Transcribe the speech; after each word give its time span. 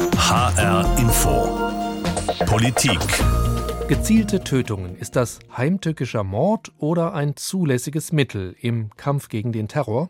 HR 0.00 0.96
Info. 0.98 1.60
Politik. 2.46 2.98
Gezielte 3.86 4.42
Tötungen. 4.42 4.96
Ist 4.96 5.14
das 5.14 5.40
heimtückischer 5.54 6.24
Mord 6.24 6.72
oder 6.78 7.12
ein 7.12 7.36
zulässiges 7.36 8.10
Mittel 8.10 8.56
im 8.60 8.88
Kampf 8.96 9.28
gegen 9.28 9.52
den 9.52 9.68
Terror? 9.68 10.08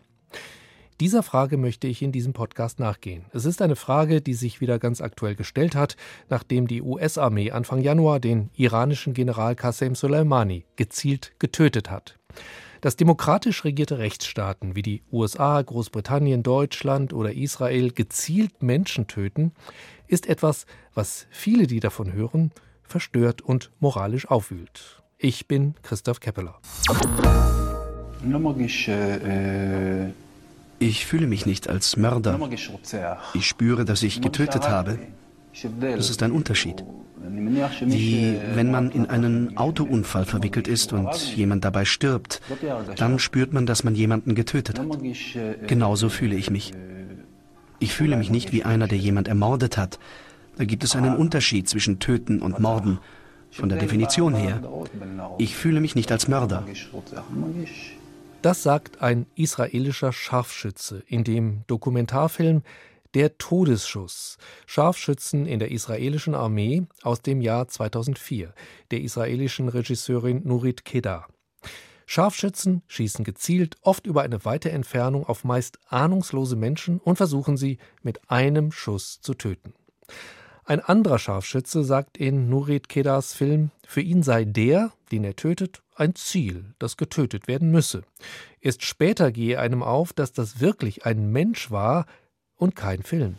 Dieser 1.01 1.25
Frage 1.25 1.57
möchte 1.57 1.89
ich 1.89 2.03
in 2.03 2.13
diesem 2.13 2.35
Podcast 2.35 2.79
nachgehen. 2.79 3.25
Es 3.33 3.45
ist 3.45 3.61
eine 3.63 3.75
Frage, 3.75 4.21
die 4.21 4.35
sich 4.35 4.61
wieder 4.61 4.79
ganz 4.79 5.01
aktuell 5.01 5.35
gestellt 5.35 5.75
hat, 5.75 5.97
nachdem 6.29 6.69
die 6.69 6.83
US-Armee 6.83 7.51
Anfang 7.51 7.81
Januar 7.81 8.21
den 8.21 8.51
iranischen 8.55 9.13
General 9.13 9.57
Qasem 9.57 9.97
Soleimani 9.97 10.67
gezielt 10.77 11.33
getötet 11.41 11.91
hat. 11.91 12.17
Dass 12.81 12.97
demokratisch 12.97 13.65
regierte 13.65 13.99
Rechtsstaaten 13.99 14.75
wie 14.75 14.83
die 14.83 15.03
USA, 15.13 15.61
Großbritannien, 15.61 16.43
Deutschland 16.43 17.13
oder 17.13 17.33
Israel 17.33 17.91
gezielt 17.93 18.63
Menschen 18.63 19.07
töten, 19.07 19.53
ist 20.07 20.27
etwas, 20.27 20.65
was 20.95 21.27
viele, 21.31 21.67
die 21.67 21.81
davon 21.81 22.13
hören, 22.13 22.53
verstört 22.83 23.43
und 23.43 23.71
moralisch 23.81 24.29
aufwühlt. 24.29 25.03
Ich 25.19 25.47
bin 25.47 25.75
Christoph 25.83 26.21
Keppeler. 26.21 26.59
Ich 30.79 31.07
fühle 31.07 31.27
mich 31.27 31.45
nicht 31.45 31.69
als 31.69 31.97
Mörder. 31.99 32.41
Ich 33.35 33.47
spüre, 33.47 33.85
dass 33.85 34.03
ich 34.03 34.23
getötet 34.23 34.69
habe. 34.69 34.99
Das 35.81 36.09
ist 36.09 36.23
ein 36.23 36.33
Unterschied. 36.33 36.83
Wie 37.23 38.37
wenn 38.55 38.71
man 38.71 38.91
in 38.91 39.07
einen 39.07 39.57
Autounfall 39.57 40.25
verwickelt 40.25 40.69
ist 40.69 40.93
und 40.93 41.37
jemand 41.37 41.65
dabei 41.65 41.85
stirbt, 41.85 42.41
dann 42.97 43.19
spürt 43.19 43.53
man, 43.53 43.67
dass 43.67 43.85
man 43.85 43.95
jemanden 43.95 44.35
getötet 44.35 44.79
hat. 44.79 44.87
Genauso 45.67 46.09
fühle 46.09 46.37
ich 46.37 46.51
mich. 46.51 46.73
Ich 47.79 47.95
fühle 47.95 48.17
mich 48.17 48.31
nicht 48.31 48.53
wie 48.53 48.65
einer, 48.65 48.89
der 48.89 48.99
jemand 48.99 49.29
ermordet 49.29 49.77
hat. 49.77 49.99
Da 50.57 50.65
gibt 50.65 50.85
es 50.85 50.97
einen 50.97 51.17
Unterschied 51.17 51.69
zwischen 51.69 51.99
Töten 51.99 52.41
und 52.41 52.59
Morden. 52.59 52.99
Von 53.51 53.69
der 53.69 53.79
Definition 53.79 54.35
her. 54.35 54.63
Ich 55.39 55.57
fühle 55.57 55.81
mich 55.81 55.97
nicht 55.97 56.13
als 56.13 56.29
Mörder. 56.29 56.65
Das 58.43 58.63
sagt 58.63 59.03
ein 59.03 59.27
israelischer 59.35 60.13
Scharfschütze 60.13 61.03
in 61.07 61.25
dem 61.25 61.63
Dokumentarfilm 61.67 62.63
der 63.15 63.39
Todesschuss. 63.39 64.39
Scharfschützen 64.67 65.47
in 65.47 65.59
der 65.59 65.71
israelischen 65.71 66.35
Armee 66.35 66.87
aus 67.03 67.23
dem 67.23 67.41
Jahr 67.41 67.69
2004 67.69 68.55
der 68.91 69.01
israelischen 69.01 69.69
Regisseurin 69.69 70.43
Nurit 70.45 70.85
Kedar. 70.85 71.29
Scharfschützen 72.07 72.83
schießen 72.89 73.25
gezielt, 73.25 73.77
oft 73.83 74.07
über 74.07 74.23
eine 74.23 74.45
weite 74.45 74.73
Entfernung 74.73 75.25
auf 75.27 75.45
meist 75.45 75.79
ahnungslose 75.89 76.57
Menschen 76.57 76.99
und 76.99 77.17
versuchen 77.17 77.57
sie 77.57 77.79
mit 78.03 78.29
einem 78.29 78.73
Schuss 78.73 79.21
zu 79.21 79.35
töten. 79.35 79.75
Ein 80.65 80.81
anderer 80.81 81.19
Scharfschütze 81.19 81.85
sagt 81.85 82.17
in 82.17 82.49
Nurit 82.49 82.89
Kedars 82.89 83.33
Film, 83.33 83.71
für 83.87 84.01
ihn 84.01 84.23
sei 84.23 84.45
der, 84.45 84.93
den 85.11 85.25
er 85.25 85.37
tötet, 85.37 85.83
ein 85.95 86.15
Ziel, 86.15 86.75
das 86.79 86.97
getötet 86.97 87.49
werden 87.49 87.71
müsse. 87.71 88.03
Erst 88.61 88.85
später 88.85 89.33
gehe 89.33 89.59
einem 89.59 89.83
auf, 89.83 90.13
dass 90.13 90.33
das 90.33 90.61
wirklich 90.61 91.07
ein 91.07 91.31
Mensch 91.31 91.71
war, 91.71 92.07
und 92.61 92.77
kein 92.77 93.03
Film. 93.03 93.35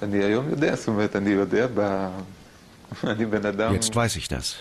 Jetzt 3.72 3.96
weiß 3.96 4.16
ich 4.16 4.28
das. 4.28 4.56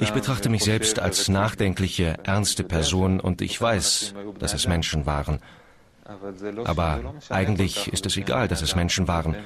Ich 0.00 0.12
betrachte 0.12 0.48
mich 0.50 0.64
selbst 0.64 0.98
als 0.98 1.28
nachdenkliche, 1.28 2.16
ernste 2.24 2.62
Person 2.62 3.20
und 3.20 3.40
ich 3.40 3.60
weiß, 3.60 4.14
dass 4.38 4.52
es 4.52 4.68
Menschen 4.68 5.06
waren. 5.06 5.40
Aber 6.64 7.14
eigentlich 7.30 7.92
ist 7.92 8.04
es 8.04 8.16
egal, 8.16 8.48
dass 8.48 8.62
es 8.62 8.74
Menschen 8.74 9.08
waren. 9.08 9.36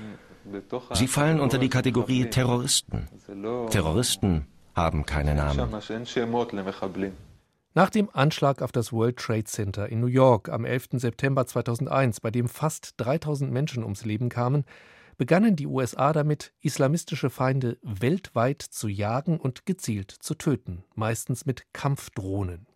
Sie 0.94 1.06
fallen 1.06 1.40
unter 1.40 1.58
die 1.58 1.68
Kategorie 1.68 2.26
Terroristen. 2.26 3.08
Terroristen 3.70 4.46
haben 4.74 5.06
keine 5.06 5.34
Namen. 5.34 5.70
Nach 7.76 7.90
dem 7.90 8.08
Anschlag 8.12 8.62
auf 8.62 8.70
das 8.70 8.92
World 8.92 9.16
Trade 9.16 9.46
Center 9.46 9.88
in 9.88 9.98
New 9.98 10.06
York 10.06 10.48
am 10.48 10.64
11. 10.64 10.90
September 10.92 11.44
2001, 11.44 12.20
bei 12.20 12.30
dem 12.30 12.48
fast 12.48 12.94
3000 12.98 13.50
Menschen 13.50 13.82
ums 13.82 14.04
Leben 14.04 14.28
kamen, 14.28 14.64
begannen 15.16 15.56
die 15.56 15.66
USA 15.66 16.12
damit, 16.12 16.52
islamistische 16.60 17.30
Feinde 17.30 17.78
weltweit 17.82 18.62
zu 18.62 18.86
jagen 18.86 19.40
und 19.40 19.66
gezielt 19.66 20.12
zu 20.12 20.36
töten, 20.36 20.84
meistens 20.94 21.46
mit 21.46 21.64
Kampfdrohnen. 21.72 22.68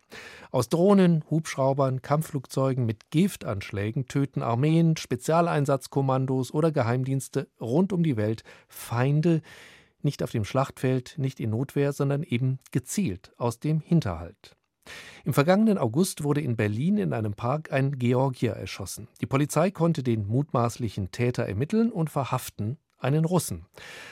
Aus 0.51 0.67
Drohnen, 0.67 1.23
Hubschraubern, 1.29 2.01
Kampfflugzeugen 2.01 2.85
mit 2.85 3.09
Giftanschlägen 3.09 4.07
töten 4.07 4.41
Armeen, 4.41 4.97
Spezialeinsatzkommandos 4.97 6.53
oder 6.53 6.73
Geheimdienste 6.73 7.47
rund 7.61 7.93
um 7.93 8.03
die 8.03 8.17
Welt 8.17 8.43
Feinde, 8.67 9.43
nicht 10.01 10.23
auf 10.23 10.31
dem 10.31 10.43
Schlachtfeld, 10.43 11.15
nicht 11.17 11.39
in 11.39 11.51
Notwehr, 11.51 11.93
sondern 11.93 12.23
eben 12.23 12.59
gezielt 12.71 13.31
aus 13.37 13.61
dem 13.61 13.79
Hinterhalt. 13.79 14.57
Im 15.25 15.33
vergangenen 15.33 15.77
August 15.77 16.23
wurde 16.23 16.41
in 16.41 16.55
Berlin 16.55 16.97
in 16.97 17.13
einem 17.13 17.33
Park 17.33 17.71
ein 17.71 17.97
Georgier 17.97 18.53
erschossen. 18.53 19.07
Die 19.21 19.25
Polizei 19.25 19.71
konnte 19.71 20.03
den 20.03 20.27
mutmaßlichen 20.27 21.11
Täter 21.11 21.43
ermitteln 21.43 21.91
und 21.91 22.09
verhaften, 22.09 22.77
einen 22.99 23.25
Russen. 23.25 23.65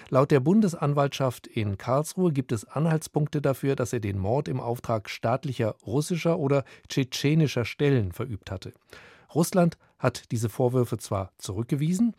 Laut 0.10 0.32
der 0.32 0.40
Bundesanwaltschaft 0.40 1.48
in 1.48 1.78
Karlsruhe 1.78 2.32
gibt 2.32 2.52
es 2.52 2.66
Anhaltspunkte 2.66 3.42
dafür, 3.42 3.76
dass 3.76 3.94
er 3.94 4.00
den 4.00 4.18
Mord 4.18 4.48
im 4.48 4.60
Auftrag 4.60 5.10
staatlicher 5.10 5.76
russischer 5.86 6.40
oder 6.40 6.64
tschetschenischer 6.88 7.66
Stellen 7.66 8.12
verübt 8.14 8.50
hatte. 8.50 8.74
Russland 9.34 9.78
hat 10.00 10.32
diese 10.32 10.50
Vorwürfe 10.50 10.98
zwar 10.98 11.32
zurückgewiesen, 11.38 12.16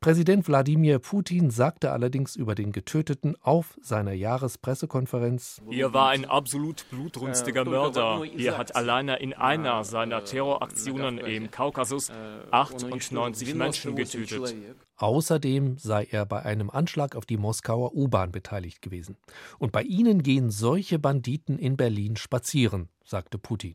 Präsident 0.00 0.48
Wladimir 0.48 0.98
Putin 0.98 1.50
sagte 1.50 1.92
allerdings 1.92 2.34
über 2.34 2.54
den 2.54 2.72
Getöteten 2.72 3.36
auf 3.42 3.76
seiner 3.82 4.14
Jahrespressekonferenz: 4.14 5.60
Er 5.70 5.92
war 5.92 6.08
ein 6.08 6.24
absolut 6.24 6.88
blutrünstiger 6.88 7.66
Mörder. 7.66 8.22
Er 8.38 8.56
hat 8.56 8.74
alleine 8.74 9.16
in 9.18 9.34
einer 9.34 9.84
seiner 9.84 10.24
Terroraktionen 10.24 11.18
im 11.18 11.50
Kaukasus 11.50 12.10
98 12.50 13.54
Menschen 13.54 13.94
getötet. 13.94 14.54
Außerdem 14.96 15.76
sei 15.76 16.08
er 16.10 16.24
bei 16.24 16.46
einem 16.46 16.70
Anschlag 16.70 17.14
auf 17.14 17.26
die 17.26 17.36
Moskauer 17.36 17.94
U-Bahn 17.94 18.32
beteiligt 18.32 18.80
gewesen. 18.80 19.18
Und 19.58 19.70
bei 19.70 19.82
ihnen 19.82 20.22
gehen 20.22 20.50
solche 20.50 20.98
Banditen 20.98 21.58
in 21.58 21.76
Berlin 21.76 22.16
spazieren, 22.16 22.88
sagte 23.04 23.36
Putin. 23.36 23.74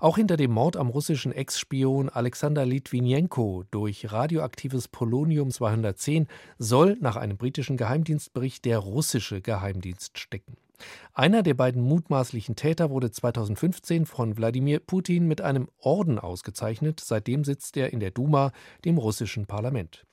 Auch 0.00 0.16
hinter 0.16 0.36
dem 0.36 0.50
Mord 0.50 0.76
am 0.76 0.88
russischen 0.88 1.32
Ex-Spion 1.32 2.08
Alexander 2.08 2.66
Litwinenko 2.66 3.64
durch 3.70 4.10
radioaktives 4.10 4.88
Polonium 4.88 5.50
210 5.50 6.26
soll 6.58 6.96
nach 7.00 7.16
einem 7.16 7.36
britischen 7.36 7.76
Geheimdienstbericht 7.76 8.64
der 8.64 8.78
russische 8.78 9.40
Geheimdienst 9.40 10.18
stecken. 10.18 10.56
Einer 11.14 11.42
der 11.42 11.54
beiden 11.54 11.82
mutmaßlichen 11.82 12.56
Täter 12.56 12.90
wurde 12.90 13.10
2015 13.10 14.06
von 14.06 14.36
Wladimir 14.36 14.80
Putin 14.80 15.28
mit 15.28 15.40
einem 15.40 15.68
Orden 15.78 16.18
ausgezeichnet. 16.18 17.00
Seitdem 17.00 17.44
sitzt 17.44 17.76
er 17.76 17.92
in 17.92 18.00
der 18.00 18.10
Duma, 18.10 18.52
dem 18.84 18.98
russischen 18.98 19.46
Parlament. 19.46 20.06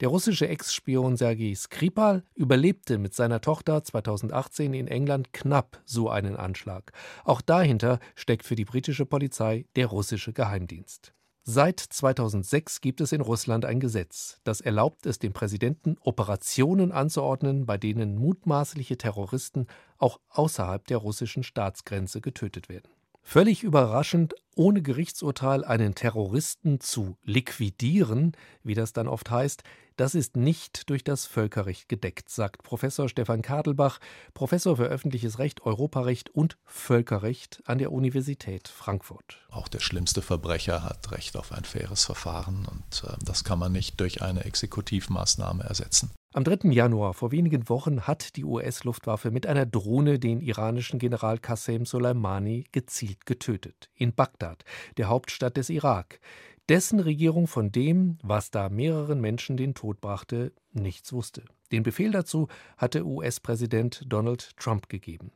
Der 0.00 0.08
russische 0.08 0.48
Ex-Spion 0.48 1.16
Sergei 1.16 1.54
Skripal 1.54 2.22
überlebte 2.34 2.98
mit 2.98 3.14
seiner 3.14 3.40
Tochter 3.40 3.82
2018 3.82 4.72
in 4.74 4.86
England 4.86 5.32
knapp 5.32 5.82
so 5.84 6.08
einen 6.08 6.36
Anschlag. 6.36 6.92
Auch 7.24 7.40
dahinter 7.40 7.98
steckt 8.14 8.44
für 8.44 8.54
die 8.54 8.64
britische 8.64 9.06
Polizei 9.06 9.66
der 9.74 9.86
russische 9.86 10.32
Geheimdienst. 10.32 11.12
Seit 11.44 11.80
2006 11.80 12.80
gibt 12.80 13.00
es 13.00 13.12
in 13.12 13.20
Russland 13.22 13.64
ein 13.64 13.80
Gesetz, 13.80 14.40
das 14.44 14.60
erlaubt 14.60 15.06
es 15.06 15.18
dem 15.18 15.32
Präsidenten, 15.32 15.96
Operationen 16.00 16.92
anzuordnen, 16.92 17.64
bei 17.64 17.78
denen 17.78 18.16
mutmaßliche 18.16 18.98
Terroristen 18.98 19.66
auch 19.96 20.20
außerhalb 20.28 20.86
der 20.86 20.98
russischen 20.98 21.42
Staatsgrenze 21.42 22.20
getötet 22.20 22.68
werden. 22.68 22.90
Völlig 23.22 23.62
überraschend, 23.62 24.34
ohne 24.56 24.80
Gerichtsurteil 24.80 25.64
einen 25.64 25.94
Terroristen 25.94 26.80
zu 26.80 27.16
liquidieren, 27.24 28.32
wie 28.62 28.74
das 28.74 28.92
dann 28.92 29.06
oft 29.06 29.30
heißt, 29.30 29.64
das 29.98 30.14
ist 30.14 30.36
nicht 30.36 30.88
durch 30.88 31.04
das 31.04 31.26
Völkerrecht 31.26 31.88
gedeckt, 31.88 32.30
sagt 32.30 32.62
Professor 32.62 33.08
Stefan 33.08 33.42
Kadelbach, 33.42 33.98
Professor 34.32 34.76
für 34.76 34.86
öffentliches 34.86 35.38
Recht, 35.38 35.66
Europarecht 35.66 36.30
und 36.30 36.56
Völkerrecht 36.64 37.62
an 37.66 37.78
der 37.78 37.92
Universität 37.92 38.68
Frankfurt. 38.68 39.38
Auch 39.50 39.68
der 39.68 39.80
schlimmste 39.80 40.22
Verbrecher 40.22 40.84
hat 40.84 41.10
Recht 41.10 41.36
auf 41.36 41.52
ein 41.52 41.64
faires 41.64 42.04
Verfahren 42.04 42.66
und 42.70 43.04
äh, 43.04 43.16
das 43.24 43.42
kann 43.42 43.58
man 43.58 43.72
nicht 43.72 44.00
durch 44.00 44.22
eine 44.22 44.44
Exekutivmaßnahme 44.44 45.64
ersetzen. 45.64 46.10
Am 46.34 46.44
3. 46.44 46.70
Januar 46.70 47.14
vor 47.14 47.32
wenigen 47.32 47.68
Wochen 47.68 48.02
hat 48.02 48.36
die 48.36 48.44
US-Luftwaffe 48.44 49.30
mit 49.30 49.46
einer 49.46 49.66
Drohne 49.66 50.18
den 50.18 50.40
iranischen 50.40 50.98
General 50.98 51.38
Qasem 51.38 51.86
Soleimani 51.86 52.66
gezielt 52.70 53.26
getötet. 53.26 53.88
In 53.94 54.14
Bagdad, 54.14 54.62
der 54.98 55.08
Hauptstadt 55.08 55.56
des 55.56 55.70
Irak 55.70 56.20
dessen 56.68 57.00
Regierung 57.00 57.46
von 57.46 57.72
dem, 57.72 58.18
was 58.22 58.50
da 58.50 58.68
mehreren 58.68 59.20
Menschen 59.20 59.56
den 59.56 59.74
Tod 59.74 60.00
brachte, 60.00 60.52
nichts 60.72 61.12
wusste. 61.12 61.44
Den 61.72 61.82
Befehl 61.82 62.10
dazu 62.10 62.48
hatte 62.76 63.04
US-Präsident 63.04 64.02
Donald 64.06 64.56
Trump 64.56 64.88
gegeben. 64.88 65.32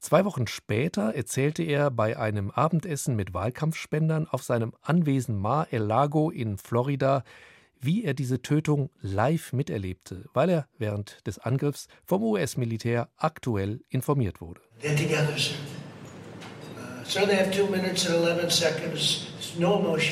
Zwei 0.00 0.24
Wochen 0.24 0.46
später 0.46 1.14
erzählte 1.14 1.62
er 1.62 1.90
bei 1.90 2.16
einem 2.16 2.50
Abendessen 2.50 3.16
mit 3.16 3.34
Wahlkampfspendern 3.34 4.28
auf 4.28 4.42
seinem 4.42 4.72
Anwesen 4.82 5.36
Mar-el-Lago 5.38 6.30
in 6.30 6.58
Florida, 6.58 7.24
wie 7.80 8.04
er 8.04 8.14
diese 8.14 8.42
Tötung 8.42 8.90
live 9.00 9.52
miterlebte, 9.52 10.24
weil 10.32 10.50
er 10.50 10.68
während 10.78 11.26
des 11.26 11.38
Angriffs 11.38 11.88
vom 12.04 12.22
US-Militär 12.22 13.08
aktuell 13.16 13.80
informiert 13.88 14.40
wurde. 14.40 14.60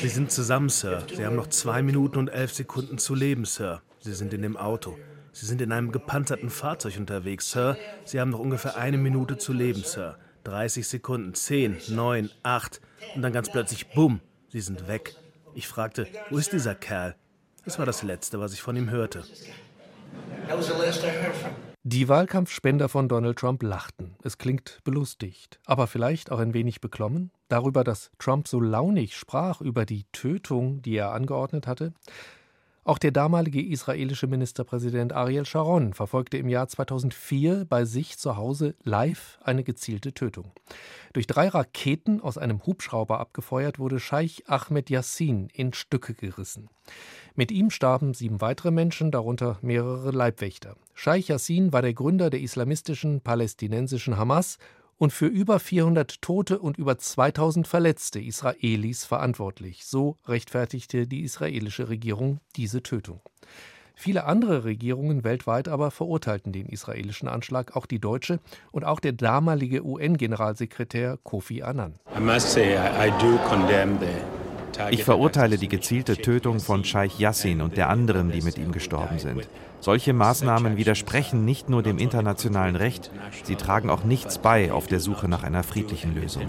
Sie 0.01 0.07
sind 0.09 0.31
zusammen, 0.31 0.69
Sir. 0.69 1.03
Sie 1.13 1.25
haben 1.25 1.35
noch 1.35 1.47
zwei 1.47 1.81
Minuten 1.81 2.17
und 2.17 2.29
elf 2.29 2.53
Sekunden 2.53 2.97
zu 2.97 3.15
leben, 3.15 3.45
Sir. 3.45 3.81
Sie 3.99 4.13
sind 4.13 4.33
in 4.33 4.41
dem 4.41 4.57
Auto. 4.57 4.97
Sie 5.31 5.45
sind 5.45 5.61
in 5.61 5.71
einem 5.71 5.91
gepanzerten 5.91 6.49
Fahrzeug 6.49 6.97
unterwegs, 6.97 7.51
Sir. 7.51 7.77
Sie 8.05 8.19
haben 8.19 8.29
noch 8.29 8.39
ungefähr 8.39 8.77
eine 8.77 8.97
Minute 8.97 9.37
zu 9.37 9.51
leben, 9.53 9.83
Sir. 9.83 10.17
30 10.45 10.87
Sekunden, 10.87 11.33
10, 11.33 11.81
9, 11.89 12.29
8 12.43 12.79
und 13.15 13.21
dann 13.21 13.33
ganz 13.33 13.51
plötzlich, 13.51 13.89
bumm, 13.89 14.21
sie 14.49 14.61
sind 14.61 14.87
weg. 14.87 15.15
Ich 15.55 15.67
fragte, 15.67 16.07
wo 16.29 16.37
ist 16.37 16.53
dieser 16.53 16.75
Kerl? 16.75 17.15
Das 17.65 17.79
war 17.79 17.85
das 17.85 18.03
Letzte, 18.03 18.39
was 18.39 18.53
ich 18.53 18.61
von 18.61 18.75
ihm 18.75 18.89
hörte. 18.89 19.23
Die 21.87 22.09
Wahlkampfspender 22.09 22.89
von 22.89 23.07
Donald 23.07 23.37
Trump 23.37 23.61
lachten. 23.61 24.15
Es 24.23 24.39
klingt 24.39 24.79
belustigt, 24.83 25.59
aber 25.65 25.85
vielleicht 25.85 26.31
auch 26.31 26.39
ein 26.39 26.55
wenig 26.55 26.81
beklommen 26.81 27.29
darüber, 27.47 27.83
dass 27.83 28.09
Trump 28.17 28.47
so 28.47 28.59
launig 28.59 29.15
sprach 29.15 29.61
über 29.61 29.85
die 29.85 30.05
Tötung, 30.11 30.81
die 30.81 30.95
er 30.95 31.11
angeordnet 31.11 31.67
hatte. 31.67 31.93
Auch 32.87 32.99
der 32.99 33.09
damalige 33.09 33.65
israelische 33.65 34.27
Ministerpräsident 34.27 35.11
Ariel 35.11 35.47
Sharon 35.47 35.95
verfolgte 35.95 36.37
im 36.37 36.47
Jahr 36.47 36.67
2004 36.67 37.65
bei 37.67 37.83
sich 37.83 38.19
zu 38.19 38.37
Hause 38.37 38.75
live 38.83 39.39
eine 39.43 39.63
gezielte 39.63 40.13
Tötung. 40.13 40.51
Durch 41.11 41.25
drei 41.25 41.47
Raketen 41.47 42.21
aus 42.21 42.37
einem 42.37 42.63
Hubschrauber 42.63 43.19
abgefeuert 43.19 43.79
wurde 43.79 43.99
Scheich 43.99 44.43
Ahmed 44.45 44.91
Yassin 44.91 45.49
in 45.51 45.73
Stücke 45.73 46.13
gerissen. 46.13 46.69
Mit 47.33 47.51
ihm 47.51 47.71
starben 47.71 48.13
sieben 48.13 48.39
weitere 48.39 48.69
Menschen, 48.69 49.09
darunter 49.09 49.57
mehrere 49.63 50.11
Leibwächter. 50.11 50.75
Scheich 50.93 51.29
Yassin 51.29 51.73
war 51.73 51.81
der 51.81 51.95
Gründer 51.95 52.29
der 52.29 52.41
islamistischen 52.41 53.19
palästinensischen 53.19 54.15
Hamas 54.15 54.59
und 54.97 55.11
für 55.11 55.27
über 55.27 55.59
400 55.59 56.21
Tote 56.21 56.59
und 56.59 56.77
über 56.77 56.97
2000 56.97 57.67
verletzte 57.67 58.19
Israelis 58.19 59.05
verantwortlich. 59.05 59.85
So 59.85 60.17
rechtfertigte 60.27 61.07
die 61.07 61.23
israelische 61.23 61.89
Regierung 61.89 62.39
diese 62.55 62.83
Tötung. 62.83 63.21
Viele 63.97 64.25
andere 64.25 64.65
Regierungen 64.65 65.23
weltweit 65.23 65.69
aber 65.69 65.89
verurteilten 65.89 66.51
den 66.51 66.67
israelischen 66.67 67.29
Anschlag, 67.29 67.75
auch 67.77 67.85
die 67.85 67.99
deutsche 67.99 68.39
und 68.71 68.83
auch 68.83 68.99
der 68.99 69.13
damalige 69.13 69.85
UN-Generalsekretär 69.85 71.17
Kofi 71.23 71.63
Annan. 71.63 71.95
I 72.15 72.19
must 72.19 72.51
say 72.51 72.75
I 72.75 73.09
do 73.21 73.37
condemn 73.47 73.97
the 73.99 74.44
ich 74.91 75.03
verurteile 75.03 75.57
die 75.57 75.67
gezielte 75.67 76.17
Tötung 76.17 76.59
von 76.59 76.83
Scheich 76.83 77.19
Yassin 77.19 77.61
und 77.61 77.77
der 77.77 77.89
anderen, 77.89 78.31
die 78.31 78.41
mit 78.41 78.57
ihm 78.57 78.71
gestorben 78.71 79.19
sind. 79.19 79.47
Solche 79.79 80.13
Maßnahmen 80.13 80.77
widersprechen 80.77 81.45
nicht 81.45 81.69
nur 81.69 81.83
dem 81.83 81.97
internationalen 81.97 82.75
Recht, 82.75 83.11
sie 83.43 83.55
tragen 83.55 83.89
auch 83.89 84.03
nichts 84.03 84.39
bei 84.39 84.71
auf 84.71 84.87
der 84.87 84.99
Suche 84.99 85.27
nach 85.27 85.43
einer 85.43 85.63
friedlichen 85.63 86.15
Lösung. 86.15 86.43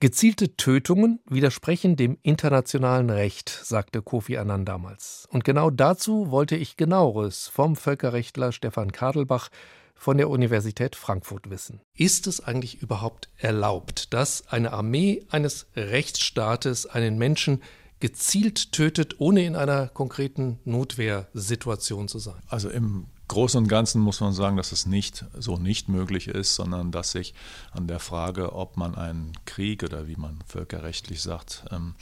Gezielte 0.00 0.56
Tötungen 0.56 1.20
widersprechen 1.28 1.96
dem 1.96 2.18
internationalen 2.22 3.10
Recht, 3.10 3.48
sagte 3.48 4.02
Kofi 4.02 4.36
Annan 4.36 4.64
damals. 4.64 5.26
Und 5.30 5.44
genau 5.44 5.70
dazu 5.70 6.30
wollte 6.30 6.56
ich 6.56 6.76
genaueres 6.76 7.48
vom 7.48 7.74
Völkerrechtler 7.76 8.52
Stefan 8.52 8.92
Kadelbach 8.92 9.48
von 9.94 10.18
der 10.18 10.28
Universität 10.28 10.96
Frankfurt 10.96 11.50
wissen. 11.50 11.80
Ist 11.94 12.26
es 12.26 12.40
eigentlich 12.40 12.82
überhaupt 12.82 13.28
erlaubt, 13.36 14.12
dass 14.12 14.46
eine 14.48 14.72
Armee 14.72 15.24
eines 15.30 15.66
Rechtsstaates 15.76 16.86
einen 16.86 17.16
Menschen 17.16 17.62
gezielt 18.00 18.72
tötet, 18.72 19.20
ohne 19.20 19.44
in 19.44 19.56
einer 19.56 19.88
konkreten 19.88 20.58
Notwehrsituation 20.64 22.08
zu 22.08 22.18
sein? 22.18 22.42
Also 22.48 22.68
im 22.68 23.06
Großen 23.28 23.58
und 23.58 23.68
Ganzen 23.68 24.02
muss 24.02 24.20
man 24.20 24.34
sagen, 24.34 24.58
dass 24.58 24.72
es 24.72 24.84
nicht 24.84 25.24
so 25.38 25.56
nicht 25.56 25.88
möglich 25.88 26.28
ist, 26.28 26.54
sondern 26.54 26.92
dass 26.92 27.12
sich 27.12 27.32
an 27.72 27.86
der 27.86 28.00
Frage, 28.00 28.52
ob 28.52 28.76
man 28.76 28.94
einen 28.94 29.32
Krieg 29.46 29.82
oder 29.82 30.06
wie 30.06 30.16
man 30.16 30.40
völkerrechtlich 30.46 31.22
sagt, 31.22 31.64
ähm, 31.70 31.94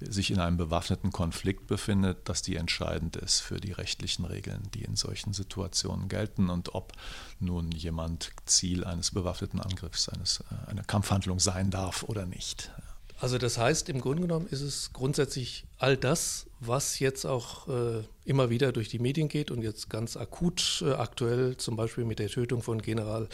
sich 0.00 0.30
in 0.30 0.40
einem 0.40 0.56
bewaffneten 0.56 1.12
Konflikt 1.12 1.66
befindet, 1.66 2.28
dass 2.28 2.42
die 2.42 2.56
entscheidend 2.56 3.16
ist 3.16 3.40
für 3.40 3.60
die 3.60 3.72
rechtlichen 3.72 4.24
Regeln, 4.24 4.62
die 4.74 4.84
in 4.84 4.96
solchen 4.96 5.32
Situationen 5.32 6.08
gelten 6.08 6.50
und 6.50 6.74
ob 6.74 6.92
nun 7.40 7.72
jemand 7.72 8.32
Ziel 8.46 8.84
eines 8.84 9.10
bewaffneten 9.10 9.60
Angriffs, 9.60 10.08
eines, 10.08 10.42
äh, 10.50 10.70
einer 10.70 10.84
Kampfhandlung 10.84 11.40
sein 11.40 11.70
darf 11.70 12.02
oder 12.04 12.26
nicht. 12.26 12.70
Also 13.20 13.38
das 13.38 13.58
heißt, 13.58 13.88
im 13.88 14.00
Grunde 14.00 14.22
genommen 14.22 14.46
ist 14.50 14.60
es 14.60 14.92
grundsätzlich 14.92 15.64
all 15.78 15.96
das, 15.96 16.46
was 16.60 16.98
jetzt 16.98 17.24
auch 17.24 17.68
äh, 17.68 18.02
immer 18.24 18.50
wieder 18.50 18.72
durch 18.72 18.88
die 18.88 18.98
Medien 18.98 19.28
geht 19.28 19.50
und 19.50 19.62
jetzt 19.62 19.88
ganz 19.88 20.16
akut 20.16 20.82
äh, 20.84 20.92
aktuell 20.92 21.56
zum 21.56 21.76
Beispiel 21.76 22.04
mit 22.04 22.18
der 22.18 22.28
Tötung 22.28 22.60
von 22.60 22.82
General 22.82 23.28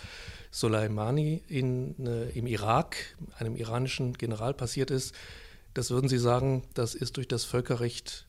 Soleimani 0.50 1.42
in, 1.48 2.06
äh, 2.06 2.28
im 2.30 2.46
Irak, 2.46 3.16
einem 3.38 3.56
iranischen 3.56 4.12
General 4.14 4.52
passiert 4.52 4.90
ist, 4.90 5.14
das 5.74 5.90
würden 5.90 6.08
Sie 6.08 6.18
sagen, 6.18 6.62
das 6.74 6.94
ist 6.94 7.16
durch 7.16 7.28
das 7.28 7.44
Völkerrecht 7.44 8.26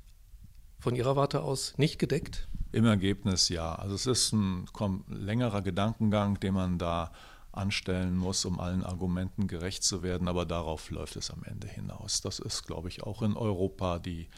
von 0.79 0.95
Ihrer 0.95 1.15
Warte 1.15 1.41
aus 1.41 1.73
nicht 1.77 1.99
gedeckt? 1.99 2.47
Im 2.71 2.85
Ergebnis 2.85 3.49
ja. 3.49 3.75
Also 3.75 3.95
es 3.95 4.05
ist 4.05 4.33
ein 4.33 4.65
längerer 5.07 5.61
Gedankengang, 5.61 6.39
den 6.39 6.53
man 6.53 6.77
da 6.77 7.11
anstellen 7.51 8.15
muss, 8.15 8.45
um 8.45 8.59
allen 8.59 8.83
Argumenten 8.83 9.47
gerecht 9.47 9.83
zu 9.83 10.03
werden, 10.03 10.27
aber 10.27 10.45
darauf 10.45 10.89
läuft 10.89 11.17
es 11.17 11.31
am 11.31 11.43
Ende 11.43 11.67
hinaus. 11.67 12.21
Das 12.21 12.39
ist, 12.39 12.65
glaube 12.65 12.87
ich, 12.87 13.03
auch 13.03 13.21
in 13.21 13.35
Europa 13.35 13.99
die 13.99 14.29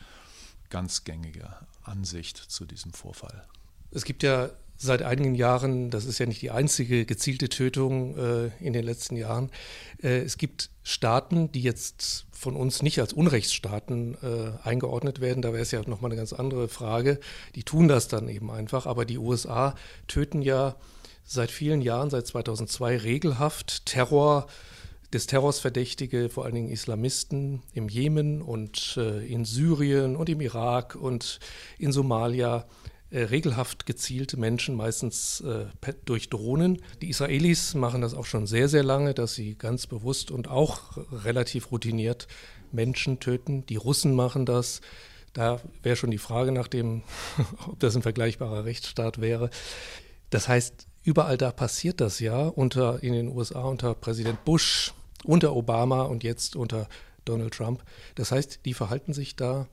ganz 0.70 1.04
gängige 1.04 1.56
Ansicht 1.84 2.38
zu 2.38 2.66
diesem 2.66 2.94
Vorfall. 2.94 3.46
Es 3.92 4.04
gibt 4.04 4.24
ja 4.24 4.50
seit 4.84 5.02
einigen 5.02 5.36
Jahren, 5.36 5.90
das 5.90 6.06
ist 6.06 6.20
ja 6.20 6.26
nicht 6.26 6.42
die 6.42 6.52
einzige 6.52 7.06
gezielte 7.06 7.50
Tötung 7.50 8.18
äh, 8.18 8.52
in 8.60 8.74
den 8.74 8.84
letzten 8.84 9.16
Jahren, 9.16 9.50
äh, 10.02 10.20
es 10.20 10.38
gibt 10.38 10.70
Staaten, 10.84 11.52
die 11.52 11.62
jetzt 11.62 12.26
von 12.32 12.56
uns 12.56 12.82
nicht 12.82 13.00
als 13.00 13.14
Unrechtsstaaten 13.14 14.18
äh, 14.22 14.68
eingeordnet 14.68 15.22
werden. 15.22 15.42
Da 15.42 15.54
wäre 15.54 15.64
es 15.64 15.72
ja 15.72 15.82
nochmal 15.88 16.12
eine 16.12 16.18
ganz 16.18 16.34
andere 16.34 16.68
Frage. 16.68 17.20
Die 17.56 17.64
tun 17.64 17.88
das 17.88 18.10
dann 18.10 18.28
eben 18.28 18.52
einfach. 18.52 18.86
Aber 18.86 19.06
die 19.06 19.18
USA 19.18 19.76
töten 20.08 20.42
ja 20.42 20.76
seit 21.24 21.52
vielen 21.52 21.82
Jahren, 21.82 22.10
seit 22.10 22.28
2002 22.28 22.98
regelhaft 22.98 23.86
Terror 23.86 24.48
des 25.14 25.28
Terrors 25.28 25.60
Verdächtige, 25.60 26.30
vor 26.30 26.44
allen 26.44 26.56
Dingen 26.56 26.70
Islamisten 26.70 27.62
im 27.74 27.88
Jemen 27.88 28.42
und 28.42 28.98
äh, 28.98 29.26
in 29.26 29.46
Syrien 29.46 30.16
und 30.16 30.28
im 30.28 30.42
Irak 30.42 30.96
und 30.96 31.40
in 31.78 31.92
Somalia 31.92 32.66
äh, 33.14 33.26
regelhaft 33.26 33.86
gezielte 33.86 34.38
Menschen, 34.38 34.74
meistens 34.74 35.42
äh, 35.42 35.66
durch 36.04 36.30
Drohnen. 36.30 36.82
Die 37.04 37.10
Israelis 37.10 37.76
machen 37.76 38.02
das 38.02 38.16
auch 38.16 38.26
schon 38.26 38.48
sehr, 38.48 38.68
sehr 38.68 38.82
lange, 38.82 39.14
dass 39.14 39.36
sie 39.36 39.54
ganz 39.54 39.86
bewusst 39.86 40.32
und 40.32 40.48
auch 40.48 40.98
relativ 41.24 41.72
routiniert 41.72 42.28
Menschen 42.72 43.20
töten. 43.20 43.68
Die 43.68 43.76
Russen 43.76 44.16
machen 44.16 44.48
das. 44.48 44.82
Da 45.34 45.62
wäre 45.84 45.96
schon 45.96 46.10
die 46.10 46.18
Frage 46.18 46.52
nach 46.52 46.68
dem, 46.68 47.04
ob 47.68 47.80
das 47.80 47.96
ein 47.96 48.02
vergleichbarer 48.02 48.66
Rechtsstaat 48.66 49.22
wäre. 49.22 49.52
Das 50.32 50.48
heißt, 50.48 50.88
überall 51.04 51.38
da 51.38 51.52
passiert 51.52 52.02
das 52.02 52.20
ja 52.20 52.48
unter 52.48 53.04
in 53.04 53.14
den 53.14 53.28
USA 53.28 53.62
unter 53.66 53.94
Präsident 53.94 54.44
Bush, 54.44 54.92
unter 55.24 55.56
Obama 55.56 56.02
und 56.02 56.24
jetzt 56.24 56.56
unter 56.56 56.90
Donald 57.26 57.54
Trump. 57.54 57.84
Das 58.16 58.32
heißt, 58.32 58.62
die 58.66 58.74
verhalten 58.74 59.14
sich 59.14 59.36
da 59.36 59.68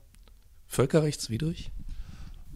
völkerrechtswidrig? 0.67 1.73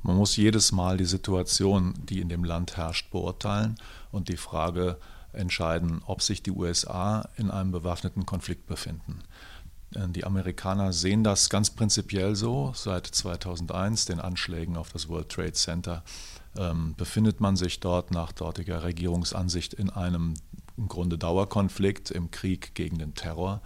Man 0.04 0.16
muss 0.16 0.36
jedes 0.36 0.70
Mal 0.70 0.98
die 0.98 1.06
Situation, 1.06 1.94
die 1.96 2.20
in 2.20 2.28
dem 2.28 2.44
Land 2.44 2.76
herrscht, 2.76 3.10
beurteilen 3.10 3.76
und 4.12 4.28
die 4.28 4.36
Frage 4.36 4.98
entscheiden, 5.32 6.02
ob 6.04 6.20
sich 6.20 6.42
die 6.42 6.50
USA 6.50 7.28
in 7.36 7.50
einem 7.50 7.72
bewaffneten 7.72 8.26
Konflikt 8.26 8.66
befinden. 8.66 9.20
Die 9.90 10.24
Amerikaner 10.24 10.92
sehen 10.92 11.24
das 11.24 11.48
ganz 11.48 11.70
prinzipiell 11.70 12.36
so. 12.36 12.72
Seit 12.74 13.06
2001, 13.06 14.04
den 14.04 14.20
Anschlägen 14.20 14.76
auf 14.76 14.90
das 14.92 15.08
World 15.08 15.30
Trade 15.30 15.52
Center, 15.52 16.02
ähm, 16.56 16.94
befindet 16.96 17.40
man 17.40 17.56
sich 17.56 17.80
dort 17.80 18.10
nach 18.10 18.32
dortiger 18.32 18.82
Regierungsansicht 18.82 19.72
in 19.72 19.90
einem 19.90 20.34
im 20.76 20.88
Grunde 20.88 21.16
Dauerkonflikt 21.16 22.10
im 22.10 22.30
Krieg 22.30 22.74
gegen 22.74 22.98
den 22.98 23.14
Terror. 23.14 23.62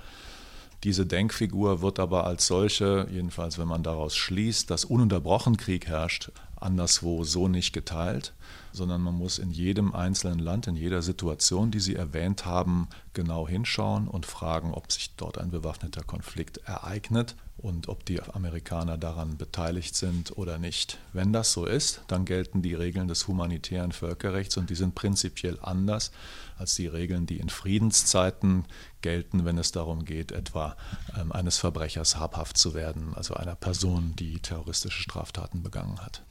Diese 0.84 1.06
Denkfigur 1.06 1.82
wird 1.82 1.98
aber 1.98 2.24
als 2.24 2.46
solche, 2.46 3.08
jedenfalls 3.10 3.58
wenn 3.58 3.66
man 3.66 3.82
daraus 3.82 4.14
schließt, 4.16 4.70
dass 4.70 4.84
ununterbrochen 4.84 5.56
Krieg 5.56 5.88
herrscht, 5.88 6.30
anderswo 6.54 7.24
so 7.24 7.48
nicht 7.48 7.72
geteilt, 7.72 8.32
sondern 8.72 9.00
man 9.00 9.14
muss 9.14 9.38
in 9.38 9.50
jedem 9.50 9.92
einzelnen 9.94 10.38
Land, 10.38 10.68
in 10.68 10.76
jeder 10.76 11.02
Situation, 11.02 11.72
die 11.72 11.80
Sie 11.80 11.96
erwähnt 11.96 12.44
haben, 12.46 12.88
genau 13.12 13.48
hinschauen 13.48 14.06
und 14.06 14.24
fragen, 14.24 14.72
ob 14.72 14.92
sich 14.92 15.14
dort 15.16 15.38
ein 15.38 15.50
bewaffneter 15.50 16.02
Konflikt 16.04 16.58
ereignet 16.58 17.34
und 17.58 17.88
ob 17.88 18.04
die 18.04 18.22
Amerikaner 18.22 18.96
daran 18.96 19.36
beteiligt 19.36 19.96
sind 19.96 20.38
oder 20.38 20.58
nicht. 20.58 20.98
Wenn 21.12 21.32
das 21.32 21.52
so 21.52 21.66
ist, 21.66 22.02
dann 22.06 22.24
gelten 22.24 22.62
die 22.62 22.74
Regeln 22.74 23.08
des 23.08 23.26
humanitären 23.26 23.92
Völkerrechts 23.92 24.56
und 24.56 24.70
die 24.70 24.76
sind 24.76 24.94
prinzipiell 24.94 25.58
anders 25.60 26.12
als 26.56 26.76
die 26.76 26.86
Regeln, 26.86 27.26
die 27.26 27.38
in 27.38 27.48
Friedenszeiten 27.48 28.64
gelten, 29.02 29.44
wenn 29.44 29.58
es 29.58 29.72
darum 29.72 30.04
geht, 30.04 30.32
etwa 30.32 30.76
ähm, 31.18 31.32
eines 31.32 31.58
Verbrechers 31.58 32.16
habhaft 32.16 32.56
zu 32.56 32.74
werden, 32.74 33.12
also 33.14 33.34
einer 33.34 33.56
Person, 33.56 34.14
die 34.16 34.38
terroristische 34.38 35.02
Straftaten 35.02 35.62
begangen 35.62 35.98
hat. 36.00 36.22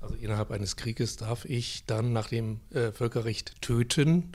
Also 0.00 0.16
innerhalb 0.16 0.50
eines 0.50 0.74
Krieges 0.74 1.16
darf 1.16 1.44
ich 1.44 1.84
dann 1.86 2.12
nach 2.12 2.28
dem 2.28 2.60
äh, 2.70 2.90
Völkerrecht 2.90 3.62
töten, 3.62 4.32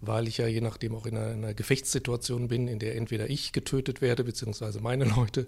weil 0.00 0.28
ich 0.28 0.38
ja 0.38 0.46
je 0.46 0.60
nachdem 0.60 0.94
auch 0.94 1.06
in 1.06 1.16
einer, 1.16 1.32
einer, 1.32 1.54
Gefechtssituation 1.54 2.48
bin, 2.48 2.68
in 2.68 2.78
der 2.78 2.96
entweder 2.96 3.30
ich 3.30 3.52
getötet 3.52 4.00
werde, 4.00 4.24
beziehungsweise 4.24 4.80
meine 4.80 5.04
Leute, 5.16 5.46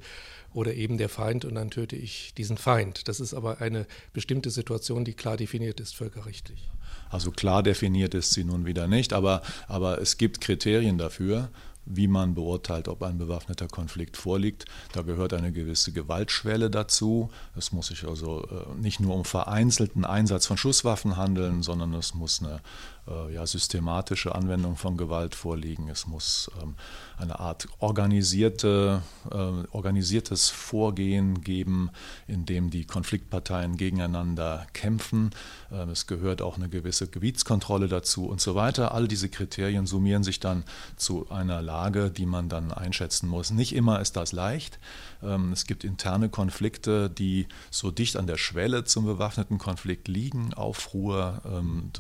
oder 0.55 0.75
eben 0.75 0.97
der 0.97 1.09
Feind 1.09 1.45
und 1.45 1.55
dann 1.55 1.71
töte 1.71 1.97
ich 1.97 2.33
diesen 2.35 2.57
Feind. 2.57 3.09
Das 3.09 3.21
ist 3.21 3.35
aber 3.35 3.61
eine 3.61 3.87
bestimmte 4.13 4.51
Situation, 4.51 5.05
die 5.05 5.13
klar 5.13 5.37
definiert 5.37 5.81
ist 5.81 5.95
völkerrechtlich. 5.95 6.71
Also 7.11 7.31
klar 7.31 7.63
definiert 7.63 8.15
ist 8.15 8.33
sie 8.33 8.45
nun 8.45 8.65
wieder 8.65 8.89
nicht, 8.89 9.13
aber, 9.13 9.43
aber 9.69 10.01
es 10.01 10.17
gibt 10.17 10.41
Kriterien 10.41 10.99
dafür 10.99 11.51
wie 11.87 12.09
man 12.09 12.35
beurteilt, 12.35 12.89
ob 12.89 13.03
ein 13.03 13.17
bewaffneter 13.17 13.69
Konflikt 13.69 14.17
vorliegt. 14.17 14.67
Da 14.93 15.03
gehört 15.03 15.33
eine 15.33 15.53
gewisse 15.53 15.93
Gewaltschwelle 15.93 16.69
dazu. 16.69 17.31
Es 17.57 17.73
muss 17.73 17.87
sich 17.87 18.07
also 18.07 18.45
äh, 18.45 18.75
nicht 18.81 19.01
nur 19.01 19.15
um 19.15 19.25
vereinzelten 19.25 20.05
Einsatz 20.05 20.47
von 20.47 20.57
Schusswaffen 20.57 21.17
handeln, 21.17 21.63
sondern 21.63 21.95
es 21.95 22.13
muss 22.13 22.43
eine 22.43 22.61
äh, 23.09 23.35
ja, 23.35 23.47
systematische 23.47 24.35
Anwendung 24.35 24.77
von 24.77 24.97
Gewalt 24.97 25.35
vorliegen. 25.35 25.89
Es 25.89 26.07
muss 26.07 26.51
ähm, 26.63 26.75
eine 27.19 27.41
Art 27.41 27.69
organisierte, 27.79 29.03
äh, 29.31 29.37
organisiertes 29.37 30.51
Vorgehen 30.51 31.41
geben, 31.41 31.91
in 32.27 32.47
dem 32.47 32.71
die 32.71 32.85
Konfliktparteien 32.85 33.77
gegeneinander 33.77 34.67
kämpfen. 34.73 35.31
Ähm, 35.73 35.91
es 35.91 36.07
gehört 36.07 36.43
auch 36.43 36.57
eine 36.57 36.69
gewisse 36.69 37.09
Gebietskontrolle 37.09 37.89
dazu 37.89 38.27
und 38.27 38.41
so 38.41 38.55
weiter. 38.55 38.93
All 38.93 39.09
diese 39.09 39.29
Kriterien 39.29 39.87
summieren 39.87 40.25
sich 40.25 40.41
dann 40.41 40.65
zu 40.97 41.31
einer 41.31 41.63
Lage, 41.63 42.11
die 42.11 42.27
man 42.27 42.49
dann 42.49 42.73
einschätzen 42.73 43.29
muss. 43.29 43.51
Nicht 43.51 43.75
immer 43.75 44.01
ist 44.01 44.17
das 44.17 44.33
leicht. 44.33 44.79
Ähm, 45.23 45.53
es 45.53 45.67
gibt 45.67 45.85
interne 45.85 46.29
Konflikte, 46.29 47.09
die 47.09 47.47
so 47.71 47.91
dicht 47.91 48.17
an 48.17 48.27
der 48.27 48.37
Schwelle 48.37 48.85
zum 48.85 49.07
bewaffneten 49.07 49.59
Konflikt 49.59 50.09
liegen, 50.09 50.53
Aufruhr, 50.55 51.41
ähm, 51.47 51.91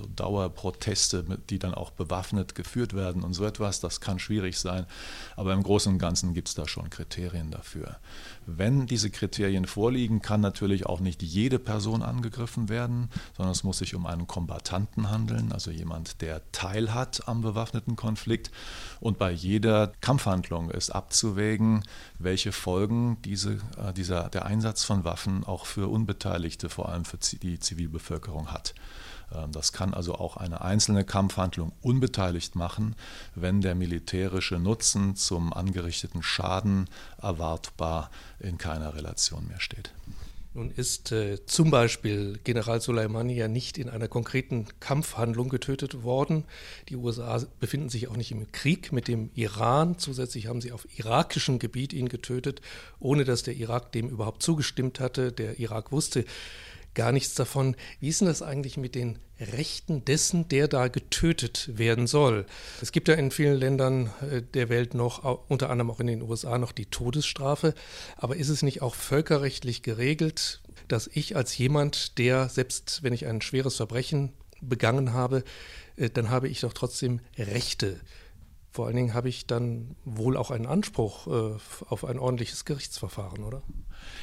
Dauerproteste, 0.96 1.24
die 1.50 1.58
dann 1.58 1.74
auch 1.74 1.90
bewaffnet 1.90 2.54
geführt 2.54 2.94
werden 2.94 3.22
und 3.22 3.34
so 3.34 3.44
etwas. 3.44 3.80
Das 3.80 4.00
kann 4.00 4.18
schwierig 4.18 4.58
sein, 4.58 4.86
aber 5.36 5.52
im 5.52 5.62
Großen 5.62 5.92
und 5.92 5.98
Ganzen 5.98 6.34
gibt 6.34 6.48
es 6.48 6.54
da 6.54 6.66
schon 6.66 6.90
Kriterien 6.90 7.50
dafür. 7.50 7.98
Wenn 8.46 8.86
diese 8.86 9.10
Kriterien 9.10 9.66
vorliegen, 9.66 10.22
kann 10.22 10.40
natürlich 10.40 10.86
auch 10.86 11.00
nicht 11.00 11.22
jede 11.22 11.58
Person 11.58 12.02
angegriffen 12.02 12.68
werden, 12.68 13.10
sondern 13.36 13.52
es 13.52 13.64
muss 13.64 13.78
sich 13.78 13.94
um 13.94 14.06
einen 14.06 14.26
Kombattanten 14.26 15.10
handeln, 15.10 15.52
also 15.52 15.70
jemand, 15.70 16.20
der 16.22 16.40
teilhat 16.52 17.28
am 17.28 17.42
bewaffneten 17.42 17.96
Konflikt. 17.96 18.50
Und 19.00 19.18
bei 19.18 19.30
jeder 19.30 19.92
Kampfhandlung 20.00 20.70
ist 20.70 20.90
abzuwägen, 20.90 21.82
welche 22.18 22.52
Folgen 22.52 23.18
diese, 23.22 23.58
äh, 23.76 23.92
dieser, 23.94 24.28
der 24.28 24.46
Einsatz 24.46 24.84
von 24.84 25.04
Waffen 25.04 25.44
auch 25.44 25.66
für 25.66 25.88
Unbeteiligte, 25.88 26.68
vor 26.68 26.88
allem 26.88 27.04
für 27.04 27.18
die 27.18 27.58
Zivilbevölkerung 27.58 28.52
hat. 28.52 28.74
Ähm, 29.34 29.52
das 29.52 29.72
kann 29.72 29.94
also 29.94 30.14
auch 30.14 30.36
eine 30.36 30.60
einzelne 30.60 31.04
Kampfhandlung 31.04 31.72
unbeteiligt 31.82 32.54
machen, 32.54 32.96
wenn 33.34 33.60
der 33.60 33.74
militärische 33.74 34.58
Nutzen 34.58 35.16
zum 35.16 35.52
angerichteten 35.52 36.22
Schaden 36.22 36.88
erwartbar 37.20 38.10
in 38.38 38.58
keiner 38.58 38.94
Relation 38.94 39.48
mehr 39.48 39.60
steht. 39.60 39.92
Nun 40.56 40.70
ist 40.70 41.12
äh, 41.12 41.44
zum 41.44 41.70
Beispiel 41.70 42.40
General 42.42 42.80
Soleimani 42.80 43.34
ja 43.34 43.46
nicht 43.46 43.76
in 43.76 43.90
einer 43.90 44.08
konkreten 44.08 44.66
Kampfhandlung 44.80 45.50
getötet 45.50 46.02
worden. 46.02 46.44
Die 46.88 46.96
USA 46.96 47.42
befinden 47.60 47.90
sich 47.90 48.08
auch 48.08 48.16
nicht 48.16 48.32
im 48.32 48.50
Krieg 48.52 48.90
mit 48.90 49.06
dem 49.06 49.28
Iran. 49.34 49.98
Zusätzlich 49.98 50.46
haben 50.46 50.62
sie 50.62 50.72
auf 50.72 50.88
irakischem 50.98 51.58
Gebiet 51.58 51.92
ihn 51.92 52.08
getötet, 52.08 52.62
ohne 53.00 53.24
dass 53.24 53.42
der 53.42 53.54
Irak 53.54 53.92
dem 53.92 54.08
überhaupt 54.08 54.42
zugestimmt 54.42 54.98
hatte. 54.98 55.30
Der 55.30 55.58
Irak 55.58 55.92
wusste 55.92 56.24
gar 56.96 57.12
nichts 57.12 57.34
davon. 57.34 57.76
Wie 58.00 58.08
ist 58.08 58.20
denn 58.20 58.26
das 58.26 58.42
eigentlich 58.42 58.76
mit 58.76 58.96
den 58.96 59.20
Rechten 59.38 60.04
dessen, 60.04 60.48
der 60.48 60.66
da 60.66 60.88
getötet 60.88 61.70
werden 61.78 62.08
soll? 62.08 62.46
Es 62.82 62.90
gibt 62.90 63.06
ja 63.06 63.14
in 63.14 63.30
vielen 63.30 63.56
Ländern 63.56 64.10
äh, 64.28 64.42
der 64.42 64.68
Welt 64.68 64.94
noch, 64.94 65.22
unter 65.48 65.70
anderem 65.70 65.92
auch 65.92 66.00
in 66.00 66.08
den 66.08 66.22
USA, 66.22 66.58
noch 66.58 66.72
die 66.72 66.86
Todesstrafe. 66.86 67.74
Aber 68.16 68.36
ist 68.36 68.48
es 68.48 68.62
nicht 68.62 68.82
auch 68.82 68.96
völkerrechtlich 68.96 69.82
geregelt, 69.82 70.62
dass 70.88 71.08
ich 71.12 71.36
als 71.36 71.56
jemand, 71.56 72.18
der, 72.18 72.48
selbst 72.48 73.04
wenn 73.04 73.12
ich 73.12 73.26
ein 73.26 73.40
schweres 73.40 73.76
Verbrechen 73.76 74.32
begangen 74.60 75.12
habe, 75.12 75.44
äh, 75.96 76.10
dann 76.10 76.30
habe 76.30 76.48
ich 76.48 76.60
doch 76.60 76.72
trotzdem 76.72 77.20
Rechte. 77.38 78.00
Vor 78.76 78.88
allen 78.88 78.96
Dingen 78.96 79.14
habe 79.14 79.30
ich 79.30 79.46
dann 79.46 79.96
wohl 80.04 80.36
auch 80.36 80.50
einen 80.50 80.66
Anspruch 80.66 81.26
äh, 81.28 81.56
auf 81.88 82.04
ein 82.04 82.18
ordentliches 82.18 82.66
Gerichtsverfahren, 82.66 83.42
oder? 83.42 83.62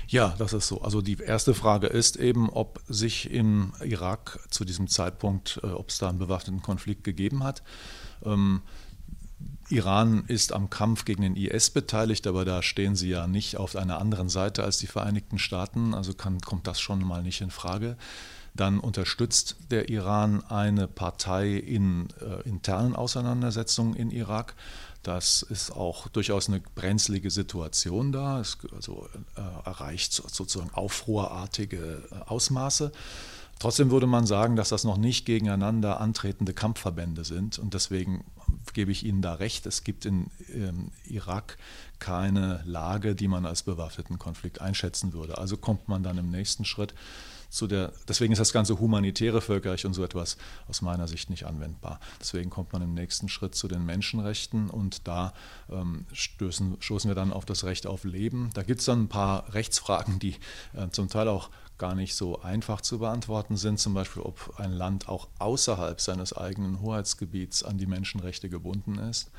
Ja, 0.07 0.35
das 0.37 0.53
ist 0.53 0.67
so. 0.67 0.81
Also 0.81 1.01
die 1.01 1.17
erste 1.17 1.55
Frage 1.55 1.87
ist 1.87 2.17
eben, 2.17 2.51
ob 2.51 2.79
sich 2.87 3.31
im 3.31 3.73
Irak 3.83 4.37
zu 4.51 4.63
diesem 4.63 4.87
Zeitpunkt, 4.87 5.59
äh, 5.63 5.71
ob 5.71 5.89
es 5.89 5.97
da 5.97 6.07
einen 6.07 6.19
bewaffneten 6.19 6.61
Konflikt 6.61 7.03
gegeben 7.03 7.43
hat. 7.43 7.63
Ähm, 8.23 8.61
Iran 9.69 10.25
ist 10.27 10.53
am 10.53 10.69
Kampf 10.69 11.03
gegen 11.03 11.23
den 11.23 11.35
IS 11.35 11.71
beteiligt, 11.71 12.27
aber 12.27 12.45
da 12.45 12.61
stehen 12.61 12.95
sie 12.95 13.09
ja 13.09 13.25
nicht 13.25 13.57
auf 13.57 13.75
einer 13.75 13.97
anderen 13.97 14.29
Seite 14.29 14.63
als 14.63 14.77
die 14.77 14.85
Vereinigten 14.85 15.39
Staaten, 15.39 15.95
also 15.95 16.13
kann, 16.13 16.41
kommt 16.41 16.67
das 16.67 16.79
schon 16.79 16.99
mal 16.99 17.23
nicht 17.23 17.41
in 17.41 17.49
Frage. 17.49 17.97
Dann 18.55 18.79
unterstützt 18.79 19.55
der 19.71 19.89
Iran 19.89 20.43
eine 20.43 20.87
Partei 20.87 21.53
in 21.53 22.07
äh, 22.21 22.47
internen 22.47 22.95
Auseinandersetzungen 22.95 23.95
in 23.95 24.11
Irak. 24.11 24.55
Das 25.01 25.41
ist 25.41 25.71
auch 25.71 26.07
durchaus 26.07 26.47
eine 26.47 26.61
brenzlige 26.61 27.31
Situation 27.31 28.11
da. 28.11 28.39
Es 28.39 28.57
also, 28.73 29.07
äh, 29.35 29.41
erreicht 29.67 30.13
sozusagen 30.13 30.69
aufruhrartige 30.73 32.03
äh, 32.11 32.15
Ausmaße. 32.29 32.91
Trotzdem 33.59 33.91
würde 33.91 34.07
man 34.07 34.25
sagen, 34.25 34.55
dass 34.55 34.69
das 34.69 34.83
noch 34.83 34.97
nicht 34.97 35.25
gegeneinander 35.25 35.99
antretende 36.01 36.53
Kampfverbände 36.53 37.23
sind. 37.23 37.59
Und 37.59 37.73
deswegen 37.73 38.23
gebe 38.73 38.91
ich 38.91 39.05
Ihnen 39.05 39.21
da 39.21 39.35
recht. 39.35 39.65
Es 39.65 39.83
gibt 39.83 40.05
in 40.05 40.27
ähm, 40.53 40.91
Irak 41.05 41.57
keine 41.99 42.61
Lage, 42.65 43.15
die 43.15 43.27
man 43.27 43.45
als 43.45 43.63
bewaffneten 43.63 44.19
Konflikt 44.19 44.61
einschätzen 44.61 45.13
würde. 45.13 45.37
Also 45.37 45.57
kommt 45.57 45.87
man 45.87 46.03
dann 46.03 46.17
im 46.17 46.29
nächsten 46.29 46.65
Schritt 46.65 46.93
zu 47.53 47.67
der, 47.67 47.93
deswegen 48.07 48.33
ist 48.33 48.39
das 48.39 48.51
ganze 48.51 48.79
humanitäre 48.79 49.39
Völkerrecht 49.39 49.85
und 49.85 49.93
so 49.93 50.03
etwas 50.03 50.37
aus 50.67 50.81
meiner 50.81 51.07
Sicht 51.07 51.29
nicht 51.29 51.45
anwendbar. 51.45 51.99
Deswegen 52.19 52.49
kommt 52.49 52.73
man 52.73 52.81
im 52.81 52.95
nächsten 52.95 53.29
Schritt 53.29 53.53
zu 53.53 53.67
den 53.67 53.85
Menschenrechten 53.85 54.71
und 54.71 55.07
da 55.07 55.33
ähm, 55.69 56.07
stößen, 56.11 56.77
stoßen 56.79 57.09
wir 57.09 57.15
dann 57.15 57.31
auf 57.31 57.45
das 57.45 57.63
Recht 57.63 57.85
auf 57.85 58.05
Leben. 58.05 58.49
Da 58.55 58.63
gibt 58.63 58.79
es 58.79 58.87
dann 58.87 59.03
ein 59.03 59.07
paar 59.07 59.53
Rechtsfragen, 59.53 60.17
die 60.17 60.35
äh, 60.73 60.89
zum 60.89 61.09
Teil 61.09 61.27
auch 61.27 61.51
gar 61.77 61.93
nicht 61.93 62.15
so 62.15 62.41
einfach 62.41 62.81
zu 62.81 62.97
beantworten 62.97 63.55
sind, 63.55 63.79
zum 63.79 63.93
Beispiel 63.93 64.23
ob 64.23 64.59
ein 64.59 64.71
Land 64.71 65.07
auch 65.07 65.27
außerhalb 65.37 66.01
seines 66.01 66.33
eigenen 66.33 66.81
Hoheitsgebiets 66.81 67.61
an 67.63 67.77
die 67.77 67.87
Menschenrechte 67.87 68.49
gebunden 68.49 68.97
ist. 68.97 69.29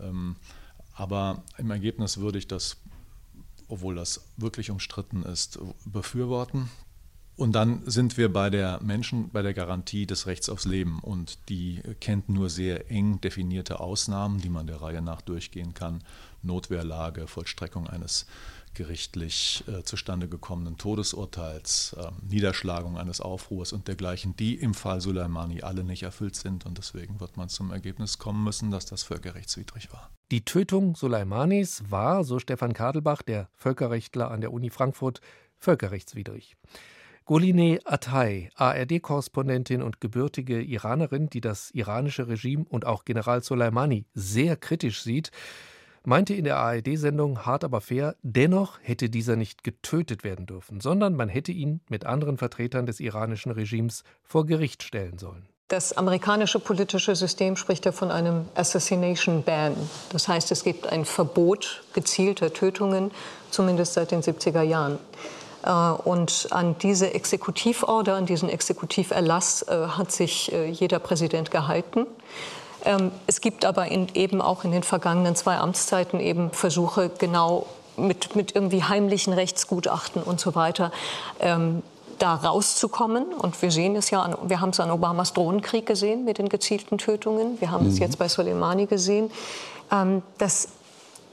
Ähm, 0.00 0.36
aber 0.94 1.42
im 1.58 1.70
Ergebnis 1.70 2.16
würde 2.16 2.38
ich 2.38 2.48
das, 2.48 2.78
obwohl 3.68 3.94
das 3.94 4.22
wirklich 4.38 4.70
umstritten 4.70 5.22
ist, 5.22 5.58
befürworten. 5.84 6.70
Und 7.38 7.52
dann 7.52 7.82
sind 7.86 8.18
wir 8.18 8.32
bei 8.32 8.50
der 8.50 8.80
Menschen, 8.82 9.30
bei 9.30 9.42
der 9.42 9.54
Garantie 9.54 10.06
des 10.06 10.26
Rechts 10.26 10.48
aufs 10.48 10.64
Leben. 10.64 10.98
Und 10.98 11.48
die 11.48 11.80
kennt 12.00 12.28
nur 12.28 12.50
sehr 12.50 12.90
eng 12.90 13.20
definierte 13.20 13.78
Ausnahmen, 13.78 14.40
die 14.40 14.48
man 14.48 14.66
der 14.66 14.82
Reihe 14.82 15.00
nach 15.02 15.20
durchgehen 15.20 15.72
kann. 15.72 16.02
Notwehrlage, 16.42 17.28
Vollstreckung 17.28 17.86
eines 17.86 18.26
gerichtlich 18.74 19.62
äh, 19.68 19.84
zustande 19.84 20.28
gekommenen 20.28 20.78
Todesurteils, 20.78 21.94
äh, 21.96 22.10
Niederschlagung 22.28 22.98
eines 22.98 23.20
Aufruhrs 23.20 23.72
und 23.72 23.86
dergleichen, 23.86 24.34
die 24.34 24.56
im 24.56 24.74
Fall 24.74 25.00
Soleimani 25.00 25.62
alle 25.62 25.84
nicht 25.84 26.02
erfüllt 26.02 26.34
sind. 26.34 26.66
Und 26.66 26.76
deswegen 26.76 27.20
wird 27.20 27.36
man 27.36 27.48
zum 27.48 27.70
Ergebnis 27.70 28.18
kommen 28.18 28.42
müssen, 28.42 28.72
dass 28.72 28.84
das 28.84 29.04
völkerrechtswidrig 29.04 29.92
war. 29.92 30.10
Die 30.32 30.44
Tötung 30.44 30.96
Soleimanis 30.96 31.84
war, 31.88 32.24
so 32.24 32.40
Stefan 32.40 32.72
Kadelbach, 32.72 33.22
der 33.22 33.48
Völkerrechtler 33.54 34.28
an 34.28 34.40
der 34.40 34.52
Uni 34.52 34.70
Frankfurt, 34.70 35.20
völkerrechtswidrig. 35.56 36.56
Goline 37.28 37.78
Atay, 37.84 38.48
ARD-Korrespondentin 38.54 39.82
und 39.82 40.00
gebürtige 40.00 40.62
Iranerin, 40.62 41.28
die 41.28 41.42
das 41.42 41.70
iranische 41.72 42.26
Regime 42.26 42.64
und 42.70 42.86
auch 42.86 43.04
General 43.04 43.42
Soleimani 43.42 44.06
sehr 44.14 44.56
kritisch 44.56 45.02
sieht, 45.02 45.30
meinte 46.06 46.32
in 46.32 46.44
der 46.44 46.56
ARD-Sendung 46.56 47.44
Hart 47.44 47.64
aber 47.64 47.82
fair, 47.82 48.16
dennoch 48.22 48.78
hätte 48.80 49.10
dieser 49.10 49.36
nicht 49.36 49.62
getötet 49.62 50.24
werden 50.24 50.46
dürfen, 50.46 50.80
sondern 50.80 51.16
man 51.16 51.28
hätte 51.28 51.52
ihn 51.52 51.82
mit 51.90 52.06
anderen 52.06 52.38
Vertretern 52.38 52.86
des 52.86 52.98
iranischen 52.98 53.52
Regimes 53.52 54.04
vor 54.22 54.46
Gericht 54.46 54.82
stellen 54.82 55.18
sollen. 55.18 55.46
Das 55.68 55.92
amerikanische 55.92 56.60
politische 56.60 57.14
System 57.14 57.56
spricht 57.56 57.84
ja 57.84 57.92
von 57.92 58.10
einem 58.10 58.46
Assassination 58.54 59.42
Ban. 59.42 59.76
Das 60.12 60.28
heißt, 60.28 60.50
es 60.50 60.64
gibt 60.64 60.86
ein 60.86 61.04
Verbot 61.04 61.84
gezielter 61.92 62.54
Tötungen, 62.54 63.10
zumindest 63.50 63.92
seit 63.92 64.12
den 64.12 64.22
70er 64.22 64.62
Jahren. 64.62 64.98
Äh, 65.68 65.72
und 65.72 66.48
an 66.50 66.76
diese 66.78 67.14
Exekutivorder, 67.14 68.16
an 68.16 68.26
diesen 68.26 68.48
Exekutiverlass 68.48 69.62
äh, 69.62 69.86
hat 69.96 70.10
sich 70.10 70.52
äh, 70.52 70.68
jeder 70.68 70.98
Präsident 70.98 71.50
gehalten. 71.50 72.06
Ähm, 72.84 73.12
es 73.26 73.40
gibt 73.40 73.64
aber 73.64 73.88
in, 73.88 74.08
eben 74.14 74.40
auch 74.40 74.64
in 74.64 74.72
den 74.72 74.82
vergangenen 74.82 75.36
zwei 75.36 75.58
Amtszeiten 75.58 76.20
eben 76.20 76.50
Versuche, 76.50 77.10
genau 77.18 77.66
mit, 77.96 78.34
mit 78.34 78.54
irgendwie 78.54 78.82
heimlichen 78.82 79.32
Rechtsgutachten 79.32 80.22
und 80.22 80.40
so 80.40 80.54
weiter 80.54 80.90
ähm, 81.40 81.82
da 82.18 82.34
rauszukommen. 82.34 83.26
Und 83.26 83.60
wir 83.60 83.70
sehen 83.70 83.96
es 83.96 84.10
ja, 84.10 84.22
an, 84.22 84.36
wir 84.44 84.60
haben 84.60 84.70
es 84.70 84.80
an 84.80 84.90
Obamas 84.90 85.32
Drohnenkrieg 85.32 85.86
gesehen 85.86 86.24
mit 86.24 86.38
den 86.38 86.48
gezielten 86.48 86.98
Tötungen. 86.98 87.60
Wir 87.60 87.70
haben 87.70 87.84
mhm. 87.84 87.92
es 87.92 87.98
jetzt 87.98 88.18
bei 88.18 88.28
Soleimani 88.28 88.86
gesehen. 88.86 89.30
Ähm, 89.90 90.22
das 90.38 90.68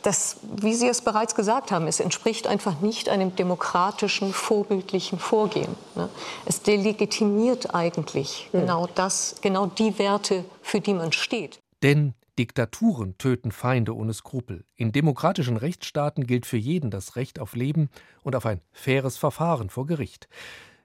das, 0.05 0.37
wie 0.57 0.75
Sie 0.75 0.87
es 0.87 1.01
bereits 1.01 1.35
gesagt 1.35 1.71
haben, 1.71 1.87
es 1.87 1.99
entspricht 1.99 2.47
einfach 2.47 2.79
nicht 2.81 3.09
einem 3.09 3.35
demokratischen, 3.35 4.33
vorbildlichen 4.33 5.17
Vorgehen. 5.17 5.75
Ne? 5.95 6.09
Es 6.45 6.61
delegitimiert 6.61 7.73
eigentlich 7.73 8.49
mhm. 8.51 8.59
genau 8.59 8.87
das, 8.93 9.35
genau 9.41 9.65
die 9.65 9.97
Werte, 9.97 10.45
für 10.61 10.79
die 10.79 10.93
man 10.93 11.11
steht. 11.11 11.59
Denn 11.81 12.13
Diktaturen 12.37 13.17
töten 13.17 13.51
Feinde 13.51 13.95
ohne 13.95 14.13
Skrupel. 14.13 14.65
In 14.75 14.91
demokratischen 14.91 15.57
Rechtsstaaten 15.57 16.27
gilt 16.27 16.45
für 16.45 16.57
jeden 16.57 16.91
das 16.91 17.15
Recht 17.15 17.39
auf 17.39 17.55
Leben 17.55 17.89
und 18.23 18.35
auf 18.35 18.45
ein 18.45 18.61
faires 18.73 19.17
Verfahren 19.17 19.69
vor 19.69 19.85
Gericht. 19.85 20.27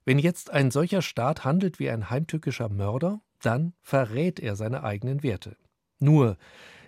Wenn 0.05 0.19
jetzt 0.19 0.51
ein 0.51 0.71
solcher 0.71 1.03
Staat 1.03 1.45
handelt 1.45 1.79
wie 1.79 1.91
ein 1.91 2.09
heimtückischer 2.09 2.69
Mörder, 2.69 3.21
dann 3.43 3.75
verrät 3.83 4.39
er 4.39 4.55
seine 4.55 4.85
eigenen 4.85 5.23
Werte. 5.23 5.57
Nur 5.99 6.37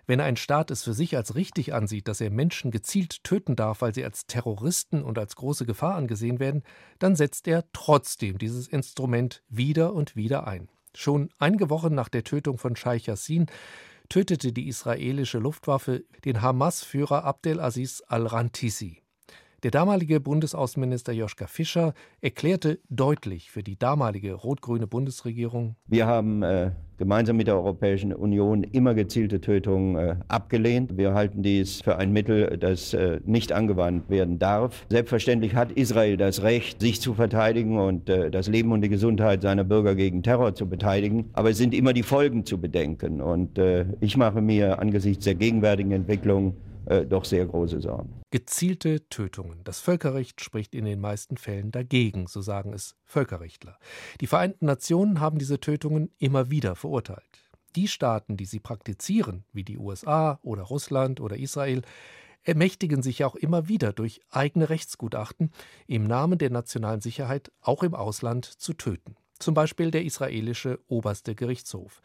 wenn 0.07 0.21
ein 0.21 0.37
Staat 0.37 0.71
es 0.71 0.83
für 0.83 0.95
sich 0.95 1.17
als 1.17 1.35
richtig 1.35 1.75
ansieht, 1.75 2.09
dass 2.09 2.21
er 2.21 2.31
Menschen 2.31 2.71
gezielt 2.71 3.23
töten 3.25 3.57
darf, 3.57 3.83
weil 3.83 3.95
sie 3.95 4.05
als 4.05 4.27
Terroristen 4.27 5.03
und 5.03 5.19
als 5.19 5.37
große 5.37 5.67
Gefahr 5.67 5.95
angesehen 5.95 6.41
werden, 6.41 6.63
dann 6.99 7.17
setzt 7.17 7.47
er 7.47 7.65
trotzdem 7.73 8.39
dieses 8.39 8.69
Instrument 8.69 9.43
wieder 9.49 9.93
und 9.93 10.17
wieder 10.17 10.47
ein. 10.47 10.69
Schon 10.95 11.31
einige 11.39 11.71
Wochen 11.71 11.95
nach 11.95 12.09
der 12.09 12.25
Tötung 12.25 12.59
von 12.59 12.77
Scheich 12.77 13.07
Yassin 13.07 13.47
tötete 14.09 14.53
die 14.53 14.69
israelische 14.69 15.39
Luftwaffe 15.39 16.05
den 16.25 16.43
Hamas-Führer 16.43 17.25
Abdel 17.25 17.61
Aziz 17.61 18.03
al-Rantisi. 18.07 19.02
Der 19.63 19.71
damalige 19.71 20.19
Bundesaußenminister 20.19 21.13
Joschka 21.13 21.47
Fischer 21.47 21.95
erklärte 22.21 22.81
deutlich 22.91 23.53
für 23.53 23.63
die 23.63 23.79
damalige 23.79 24.35
rot-grüne 24.35 24.89
Bundesregierung: 24.89 25.77
Wir 25.87 26.09
haben 26.09 26.43
äh, 26.43 26.73
gemeinsam 26.99 27.37
mit 27.37 27.47
der 27.47 27.55
Europäischen 27.55 28.13
Union 28.13 28.65
immer 28.65 28.95
gezielte 28.95 29.41
Tötungen 29.41 29.95
äh, 29.95 30.17
abgelehnt. 30.27 30.97
Wir 30.97 31.15
halten 31.15 31.45
dies 31.45 31.81
für 31.81 31.97
ein 31.97 32.13
Mittel, 32.13 32.59
das 32.59 32.93
äh, 32.93 33.21
nicht 33.25 33.53
angewandt 33.53 34.11
werden 34.11 34.41
darf. 34.41 34.85
Selbstverständlich 34.91 35.55
hat 35.55 35.71
Israel 35.71 36.17
das 36.17 36.43
Recht, 36.43 36.81
sich 36.81 37.01
zu 37.01 37.15
verteidigen 37.15 37.79
und 37.79 38.09
äh, 38.09 38.33
das 38.33 38.49
Leben 38.49 38.73
und 38.73 38.81
die 38.81 38.89
Gesundheit 38.89 39.43
seiner 39.43 39.63
Bürger 39.63 39.95
gegen 39.95 40.25
Terror 40.25 40.57
zu 40.57 40.69
beteiligen. 40.69 41.31
Aber 41.35 41.51
es 41.51 41.59
sind 41.59 41.73
immer 41.73 41.93
die 41.93 42.03
Folgen 42.03 42.45
zu 42.45 42.61
bedenken. 42.61 43.21
Und 43.21 43.59
äh, 43.59 43.87
ich 44.01 44.17
mache 44.17 44.41
mir 44.41 44.81
angesichts 44.81 45.25
der 45.25 45.37
gegenwärtigen 45.37 45.93
Entwicklung 45.93 46.57
äh, 46.87 47.05
doch 47.05 47.25
sehr 47.25 47.47
große 47.47 47.81
Sorgen. 47.81 48.21
Gezielte 48.31 49.09
Tötungen. 49.09 49.61
Das 49.65 49.81
Völkerrecht 49.81 50.41
spricht 50.41 50.75
in 50.75 50.85
den 50.85 51.01
meisten 51.01 51.37
Fällen 51.37 51.71
dagegen, 51.71 52.27
so 52.27 52.41
sagen 52.41 52.73
es 52.73 52.97
Völkerrechtler. 53.05 53.79
Die 54.21 54.27
Vereinten 54.27 54.67
Nationen 54.67 55.21
haben 55.21 55.39
diese 55.39 55.61
Tötungen 55.61 56.11
immer 56.19 56.51
wieder 56.51 56.75
verurteilt. 56.75 57.51
Die 57.77 57.89
Staaten, 57.89 58.37
die 58.37 58.45
sie 58.45 58.61
praktizieren, 58.61 59.45
wie 59.53 59.65
die 59.65 59.79
USA 59.79 60.39
oder 60.43 60.63
Russland 60.63 61.21
oder 61.21 61.37
Israel, 61.37 61.83
ermächtigen 62.43 63.03
sich 63.03 63.25
auch 63.25 63.35
immer 63.35 63.69
wieder 63.69 63.93
durch 63.93 64.21
eigene 64.31 64.69
Rechtsgutachten 64.69 65.53
im 65.87 66.05
Namen 66.05 66.39
der 66.39 66.51
nationalen 66.51 67.01
Sicherheit 67.01 67.53
auch 67.61 67.83
im 67.83 67.95
Ausland 67.95 68.45
zu 68.45 68.75
töten. 68.75 69.17
Zum 69.39 69.55
Beispiel 69.55 69.91
der 69.91 70.05
israelische 70.05 70.81
oberste 70.89 71.35
Gerichtshof. 71.35 72.03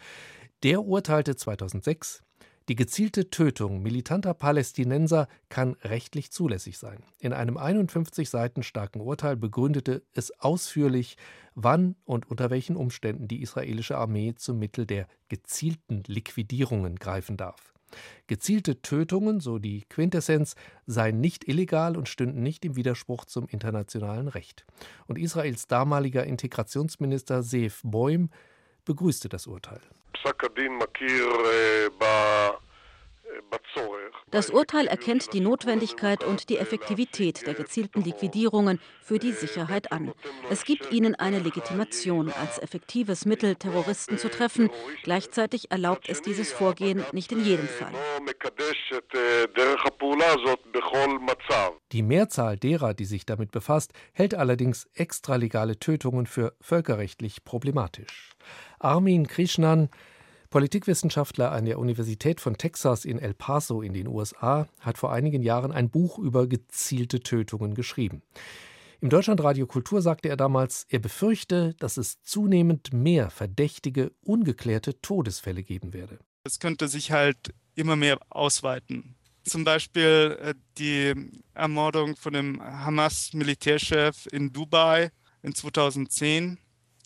Der 0.63 0.83
urteilte 0.83 1.35
2006, 1.35 2.23
die 2.67 2.75
gezielte 2.75 3.29
Tötung 3.29 3.81
militanter 3.81 4.33
Palästinenser 4.33 5.29
kann 5.47 5.77
rechtlich 5.83 6.31
zulässig 6.31 6.77
sein. 6.77 7.01
In 7.19 7.31
einem 7.31 7.55
51 7.55 8.29
Seiten 8.29 8.61
starken 8.61 8.99
Urteil 8.99 9.37
begründete 9.37 10.03
es 10.13 10.31
ausführlich, 10.39 11.15
wann 11.55 11.95
und 12.03 12.29
unter 12.29 12.49
welchen 12.49 12.75
Umständen 12.75 13.29
die 13.29 13.41
israelische 13.41 13.97
Armee 13.97 14.33
zum 14.35 14.59
Mittel 14.59 14.85
der 14.85 15.07
gezielten 15.29 16.03
Liquidierungen 16.07 16.97
greifen 16.97 17.37
darf. 17.37 17.73
Gezielte 18.27 18.81
Tötungen, 18.81 19.39
so 19.39 19.59
die 19.59 19.83
Quintessenz, 19.87 20.55
seien 20.85 21.21
nicht 21.21 21.47
illegal 21.47 21.95
und 21.95 22.09
stünden 22.09 22.43
nicht 22.43 22.65
im 22.65 22.75
Widerspruch 22.75 23.23
zum 23.23 23.47
internationalen 23.47 24.27
Recht. 24.27 24.65
Und 25.07 25.17
Israels 25.17 25.67
damaliger 25.67 26.25
Integrationsminister 26.25 27.43
Seif 27.43 27.81
Boim 27.85 28.29
begrüßte 28.83 29.29
das 29.29 29.47
Urteil. 29.47 29.79
Das 34.31 34.49
Urteil 34.49 34.87
erkennt 34.87 35.33
die 35.33 35.39
Notwendigkeit 35.39 36.23
und 36.23 36.49
die 36.49 36.57
Effektivität 36.57 37.45
der 37.45 37.53
gezielten 37.53 38.01
Liquidierungen 38.01 38.79
für 39.01 39.19
die 39.19 39.31
Sicherheit 39.31 39.91
an. 39.91 40.13
Es 40.49 40.65
gibt 40.65 40.91
ihnen 40.91 41.15
eine 41.15 41.39
Legitimation, 41.39 42.31
als 42.31 42.59
effektives 42.59 43.25
Mittel 43.25 43.55
Terroristen 43.55 44.17
zu 44.17 44.29
treffen. 44.29 44.69
Gleichzeitig 45.03 45.71
erlaubt 45.71 46.09
es 46.09 46.21
dieses 46.21 46.51
Vorgehen 46.51 47.05
nicht 47.11 47.31
in 47.31 47.43
jedem 47.43 47.67
Fall. 47.67 47.93
Die 51.91 52.03
Mehrzahl 52.03 52.57
derer, 52.57 52.93
die 52.93 53.05
sich 53.05 53.25
damit 53.25 53.51
befasst, 53.51 53.93
hält 54.13 54.33
allerdings 54.35 54.87
extralegale 54.93 55.79
Tötungen 55.79 56.25
für 56.25 56.53
völkerrechtlich 56.59 57.43
problematisch. 57.43 58.35
Armin 58.79 59.27
Krishnan, 59.27 59.89
Politikwissenschaftler 60.49 61.51
an 61.51 61.65
der 61.65 61.79
Universität 61.79 62.39
von 62.39 62.57
Texas 62.57 63.05
in 63.05 63.19
El 63.19 63.33
Paso 63.33 63.81
in 63.81 63.93
den 63.93 64.07
USA, 64.07 64.67
hat 64.79 64.97
vor 64.97 65.11
einigen 65.11 65.43
Jahren 65.43 65.71
ein 65.71 65.89
Buch 65.89 66.19
über 66.19 66.47
gezielte 66.47 67.19
Tötungen 67.19 67.75
geschrieben. 67.75 68.21
Im 68.99 69.09
Deutschlandradio 69.09 69.67
Kultur 69.67 70.01
sagte 70.01 70.29
er 70.29 70.37
damals, 70.37 70.85
er 70.89 70.99
befürchte, 70.99 71.75
dass 71.79 71.97
es 71.97 72.23
zunehmend 72.23 72.93
mehr 72.93 73.29
verdächtige, 73.29 74.11
ungeklärte 74.21 74.99
Todesfälle 75.01 75.63
geben 75.63 75.93
werde. 75.93 76.19
Es 76.43 76.59
könnte 76.59 76.87
sich 76.87 77.11
halt 77.11 77.53
immer 77.75 77.95
mehr 77.95 78.17
ausweiten. 78.29 79.15
Zum 79.43 79.63
Beispiel 79.63 80.37
äh, 80.41 80.53
die 80.77 81.13
Ermordung 81.53 82.15
von 82.15 82.33
dem 82.33 82.61
Hamas-Militärchef 82.61 84.27
in 84.31 84.51
Dubai 84.51 85.11
in 85.43 85.53
2010 85.53 86.57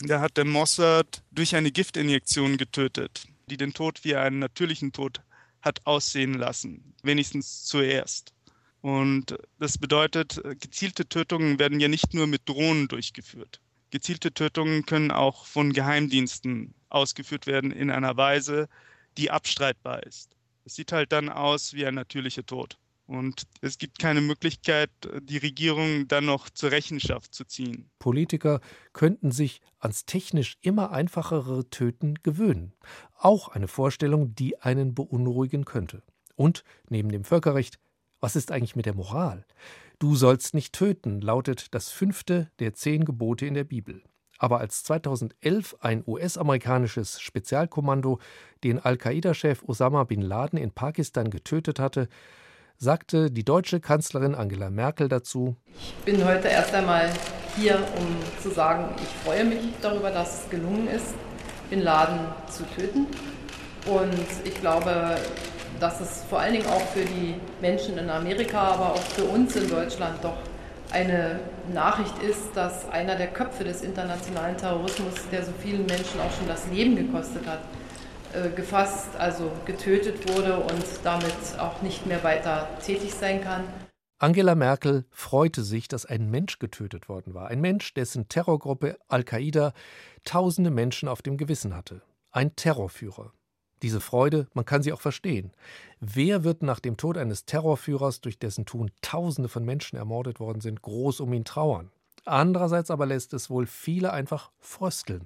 da 0.08 0.20
hat 0.22 0.38
der 0.38 0.46
Mossad 0.46 1.24
durch 1.32 1.56
eine 1.56 1.72
Giftinjektion 1.72 2.58
getötet, 2.58 3.28
die 3.48 3.58
den 3.58 3.74
Tod 3.74 4.04
wie 4.04 4.16
einen 4.16 4.40
natürlichen 4.40 4.92
Tod 4.92 5.22
hat 5.62 5.86
aussehen 5.86 6.34
lassen, 6.34 6.96
wenigstens 7.04 7.64
zuerst. 7.64 8.34
Und 8.82 9.38
das 9.60 9.78
bedeutet, 9.78 10.42
gezielte 10.60 11.08
Tötungen 11.08 11.60
werden 11.60 11.80
ja 11.80 11.88
nicht 11.88 12.14
nur 12.14 12.26
mit 12.26 12.50
Drohnen 12.50 12.88
durchgeführt. 12.88 13.62
Gezielte 13.92 14.34
Tötungen 14.34 14.86
können 14.86 15.12
auch 15.12 15.46
von 15.46 15.74
Geheimdiensten 15.74 16.74
ausgeführt 16.90 17.46
werden 17.46 17.72
in 17.72 17.92
einer 17.92 18.18
Weise, 18.18 18.70
die 19.18 19.30
abstreitbar 19.30 20.04
ist. 20.04 20.36
Es 20.64 20.76
sieht 20.76 20.92
halt 20.92 21.12
dann 21.12 21.30
aus 21.30 21.74
wie 21.74 21.86
ein 21.86 21.96
natürlicher 21.96 22.46
Tod. 22.46 22.78
Und 23.06 23.44
es 23.62 23.78
gibt 23.78 24.00
keine 24.00 24.22
Möglichkeit, 24.22 24.90
die 25.22 25.38
Regierung 25.38 26.08
dann 26.08 26.26
noch 26.26 26.50
zur 26.50 26.72
Rechenschaft 26.72 27.34
zu 27.34 27.44
ziehen. 27.44 27.90
Politiker 28.00 28.62
könnten 28.94 29.32
sich 29.32 29.62
ans 29.80 30.06
technisch 30.06 30.58
immer 30.62 30.92
einfachere 30.92 31.70
Töten 31.70 32.16
gewöhnen. 32.24 32.74
Auch 33.18 33.50
eine 33.50 33.68
Vorstellung, 33.68 34.34
die 34.36 34.60
einen 34.62 34.96
beunruhigen 34.96 35.66
könnte. 35.66 36.04
Und 36.36 36.64
neben 36.90 37.10
dem 37.10 37.24
Völkerrecht, 37.24 37.80
was 38.22 38.36
ist 38.36 38.52
eigentlich 38.52 38.76
mit 38.76 38.86
der 38.86 38.96
Moral? 38.96 39.46
Du 40.00 40.16
sollst 40.16 40.54
nicht 40.54 40.74
töten, 40.74 41.22
lautet 41.22 41.74
das 41.76 41.90
fünfte 41.90 42.50
der 42.60 42.74
zehn 42.74 43.04
Gebote 43.06 43.46
in 43.46 43.56
der 43.56 43.64
Bibel. 43.66 44.04
Aber 44.38 44.60
als 44.60 44.84
2011 44.84 45.76
ein 45.82 46.04
US-amerikanisches 46.08 47.22
Spezialkommando 47.22 48.20
den 48.64 48.80
Al-Qaida-Chef 48.80 49.62
Osama 49.64 50.04
bin 50.04 50.22
Laden 50.22 50.58
in 50.58 50.72
Pakistan 50.72 51.30
getötet 51.30 51.80
hatte, 51.80 52.10
sagte 52.82 53.30
die 53.30 53.44
deutsche 53.44 53.80
Kanzlerin 53.80 54.34
Angela 54.34 54.72
Merkel 54.72 55.08
dazu. 55.08 55.56
Ich 55.80 55.94
bin 56.04 56.26
heute 56.26 56.48
erst 56.48 56.74
einmal 56.74 57.12
hier, 57.56 57.76
um 57.76 58.42
zu 58.42 58.50
sagen, 58.50 58.96
ich 58.98 59.24
freue 59.24 59.46
mich 59.46 59.60
darüber, 59.84 60.10
dass 60.10 60.42
es 60.42 60.50
gelungen 60.50 60.88
ist, 60.88 61.14
Bin 61.70 61.84
Laden 61.84 62.20
zu 62.50 62.64
töten. 62.76 63.06
Und 63.86 64.26
ich 64.44 64.56
glaube, 64.56 65.16
dass 65.80 66.02
es 66.02 66.24
vor 66.28 66.40
allen 66.40 66.54
Dingen 66.54 66.66
auch 66.66 66.82
für 66.88 67.06
die 67.06 67.36
Menschen 67.62 68.00
in 68.00 68.10
Amerika, 68.10 68.60
aber 68.60 68.94
auch 68.94 69.04
für 69.16 69.26
uns 69.26 69.56
in 69.56 69.70
Deutschland 69.70 70.16
doch 70.24 70.38
eine 70.92 71.40
Nachricht 71.72 72.16
ist, 72.24 72.50
dass 72.56 72.90
einer 72.90 73.16
der 73.16 73.28
Köpfe 73.28 73.64
des 73.64 73.84
internationalen 73.84 74.58
Terrorismus, 74.58 75.14
der 75.32 75.44
so 75.44 75.52
vielen 75.62 75.86
Menschen 75.86 76.20
auch 76.20 76.36
schon 76.36 76.48
das 76.48 76.66
Leben 76.74 76.96
gekostet 76.96 77.46
hat, 77.46 77.60
gefasst, 78.56 79.10
also 79.18 79.52
getötet 79.66 80.28
wurde 80.34 80.58
und 80.58 80.86
damit 81.04 81.36
auch 81.58 81.82
nicht 81.82 82.06
mehr 82.06 82.24
weiter 82.24 82.68
tätig 82.84 83.14
sein 83.14 83.42
kann. 83.42 83.64
Angela 84.22 84.54
Merkel 84.54 85.06
freute 85.10 85.64
sich, 85.64 85.88
dass 85.88 86.06
ein 86.06 86.30
Mensch 86.30 86.60
getötet 86.60 87.10
worden 87.10 87.34
war. 87.34 87.48
Ein 87.48 87.60
Mensch, 87.60 87.96
dessen 87.96 88.30
Terrorgruppe 88.30 89.00
Al-Qaida 89.08 89.74
tausende 90.26 90.70
Menschen 90.70 91.10
auf 91.10 91.24
dem 91.24 91.38
Gewissen 91.38 91.76
hatte. 91.76 92.04
Ein 92.32 92.56
Terrorführer. 92.56 93.34
Diese 93.82 94.00
Freude, 94.00 94.48
man 94.54 94.64
kann 94.64 94.84
sie 94.84 94.94
auch 94.94 95.02
verstehen. 95.02 95.52
Wer 96.00 96.44
wird 96.44 96.62
nach 96.62 96.80
dem 96.80 96.98
Tod 96.98 97.18
eines 97.18 97.46
Terrorführers, 97.46 98.22
durch 98.22 98.38
dessen 98.38 98.68
Tun 98.68 98.92
Tausende 99.02 99.50
von 99.50 99.66
Menschen 99.66 99.98
ermordet 99.98 100.40
worden 100.40 100.62
sind, 100.62 100.84
groß 100.84 101.20
um 101.20 101.34
ihn 101.34 101.46
trauern? 101.46 101.90
Andererseits 102.24 102.92
aber 102.92 103.08
lässt 103.08 103.34
es 103.34 103.50
wohl 103.50 103.66
viele 103.66 104.14
einfach 104.14 104.52
frösteln, 104.60 105.26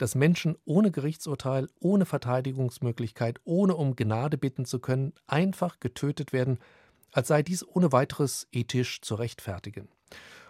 dass 0.00 0.14
Menschen 0.14 0.56
ohne 0.64 0.90
Gerichtsurteil, 0.90 1.68
ohne 1.78 2.06
Verteidigungsmöglichkeit, 2.06 3.40
ohne 3.44 3.76
um 3.76 3.96
Gnade 3.96 4.38
bitten 4.38 4.64
zu 4.64 4.78
können, 4.78 5.12
einfach 5.26 5.78
getötet 5.78 6.32
werden, 6.32 6.58
als 7.12 7.28
sei 7.28 7.42
dies 7.42 7.66
ohne 7.66 7.92
weiteres 7.92 8.48
ethisch 8.50 9.02
zu 9.02 9.14
rechtfertigen. 9.14 9.88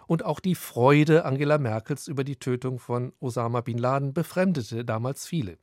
Und 0.07 0.23
auch 0.23 0.39
die 0.39 0.55
Freude 0.55 1.25
Angela 1.25 1.57
Merkels 1.57 2.07
über 2.07 2.23
die 2.23 2.37
Tötung 2.37 2.79
von 2.79 3.13
Osama 3.19 3.61
bin 3.61 3.77
Laden 3.77 4.13
befremdete 4.13 4.85
damals 4.85 5.25
viele. 5.25 5.57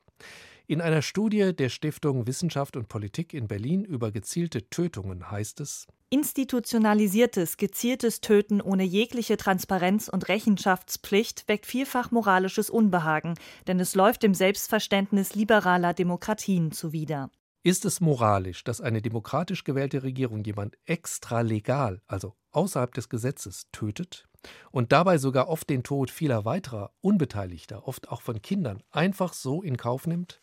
In 0.69 0.81
einer 0.81 1.01
Studie 1.01 1.55
der 1.55 1.69
Stiftung 1.69 2.27
Wissenschaft 2.27 2.77
und 2.77 2.89
Politik 2.89 3.33
in 3.33 3.47
Berlin 3.47 3.83
über 3.83 4.11
gezielte 4.11 4.69
Tötungen 4.69 5.31
heißt 5.31 5.61
es 5.61 5.87
Institutionalisiertes, 6.11 7.57
gezieltes 7.57 8.21
Töten 8.21 8.61
ohne 8.61 8.83
jegliche 8.83 9.35
Transparenz 9.35 10.09
und 10.09 10.29
Rechenschaftspflicht 10.29 11.47
weckt 11.47 11.65
vielfach 11.65 12.11
moralisches 12.11 12.69
Unbehagen, 12.69 13.33
denn 13.65 13.79
es 13.79 13.95
läuft 13.95 14.21
dem 14.21 14.35
Selbstverständnis 14.35 15.33
liberaler 15.33 15.95
Demokratien 15.95 16.71
zuwider. 16.71 17.31
Ist 17.63 17.85
es 17.85 17.99
moralisch, 17.99 18.63
dass 18.63 18.81
eine 18.81 19.01
demokratisch 19.01 19.63
gewählte 19.63 20.03
Regierung 20.03 20.43
jemand 20.43 20.77
extralegal, 20.85 22.01
also 22.07 22.35
außerhalb 22.51 22.93
des 22.93 23.09
Gesetzes, 23.09 23.67
tötet? 23.71 24.29
und 24.71 24.91
dabei 24.91 25.17
sogar 25.17 25.49
oft 25.49 25.69
den 25.69 25.83
Tod 25.83 26.11
vieler 26.11 26.45
weiterer 26.45 26.91
Unbeteiligter, 27.01 27.87
oft 27.87 28.09
auch 28.09 28.21
von 28.21 28.41
Kindern, 28.41 28.81
einfach 28.91 29.33
so 29.33 29.61
in 29.61 29.77
Kauf 29.77 30.07
nimmt? 30.07 30.41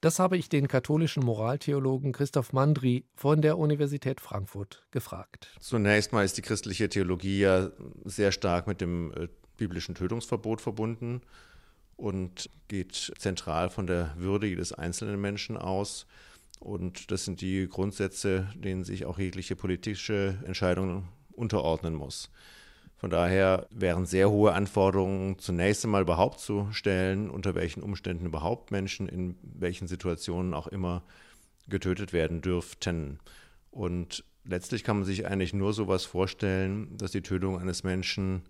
Das 0.00 0.18
habe 0.18 0.36
ich 0.36 0.48
den 0.48 0.68
katholischen 0.68 1.24
Moraltheologen 1.24 2.12
Christoph 2.12 2.52
Mandri 2.52 3.06
von 3.14 3.42
der 3.42 3.58
Universität 3.58 4.20
Frankfurt 4.20 4.86
gefragt. 4.90 5.56
Zunächst 5.60 6.12
mal 6.12 6.24
ist 6.24 6.36
die 6.36 6.42
christliche 6.42 6.88
Theologie 6.88 7.40
ja 7.40 7.70
sehr 8.04 8.32
stark 8.32 8.66
mit 8.66 8.80
dem 8.80 9.12
äh, 9.12 9.28
biblischen 9.56 9.94
Tötungsverbot 9.94 10.60
verbunden 10.60 11.22
und 11.96 12.48
geht 12.68 13.12
zentral 13.18 13.70
von 13.70 13.88
der 13.88 14.14
Würde 14.16 14.46
jedes 14.46 14.72
einzelnen 14.72 15.20
Menschen 15.20 15.56
aus. 15.56 16.06
Und 16.60 17.10
das 17.10 17.24
sind 17.24 17.40
die 17.40 17.68
Grundsätze, 17.68 18.48
denen 18.54 18.84
sich 18.84 19.04
auch 19.04 19.18
jegliche 19.18 19.56
politische 19.56 20.38
Entscheidung 20.44 21.08
unterordnen 21.32 21.94
muss. 21.94 22.30
Von 22.96 23.10
daher 23.10 23.68
wären 23.70 24.06
sehr 24.06 24.28
hohe 24.28 24.52
Anforderungen 24.54 25.38
zunächst 25.38 25.84
einmal 25.84 26.02
überhaupt 26.02 26.40
zu 26.40 26.68
stellen, 26.72 27.30
unter 27.30 27.54
welchen 27.54 27.80
Umständen 27.80 28.26
überhaupt 28.26 28.72
Menschen 28.72 29.08
in 29.08 29.36
welchen 29.42 29.86
Situationen 29.86 30.52
auch 30.52 30.66
immer 30.66 31.04
getötet 31.68 32.12
werden 32.12 32.40
dürften. 32.40 33.20
Und 33.70 34.24
letztlich 34.44 34.82
kann 34.82 34.96
man 34.96 35.06
sich 35.06 35.26
eigentlich 35.26 35.54
nur 35.54 35.72
so 35.72 35.84
etwas 35.84 36.06
vorstellen, 36.06 36.96
dass 36.96 37.12
die 37.12 37.22
Tötung 37.22 37.60
eines 37.60 37.84
Menschen 37.84 38.42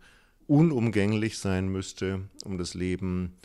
unumgänglich 0.46 1.38
sein 1.38 1.68
müsste, 1.68 2.22
um 2.46 2.56
das 2.56 2.72
Leben 2.72 3.36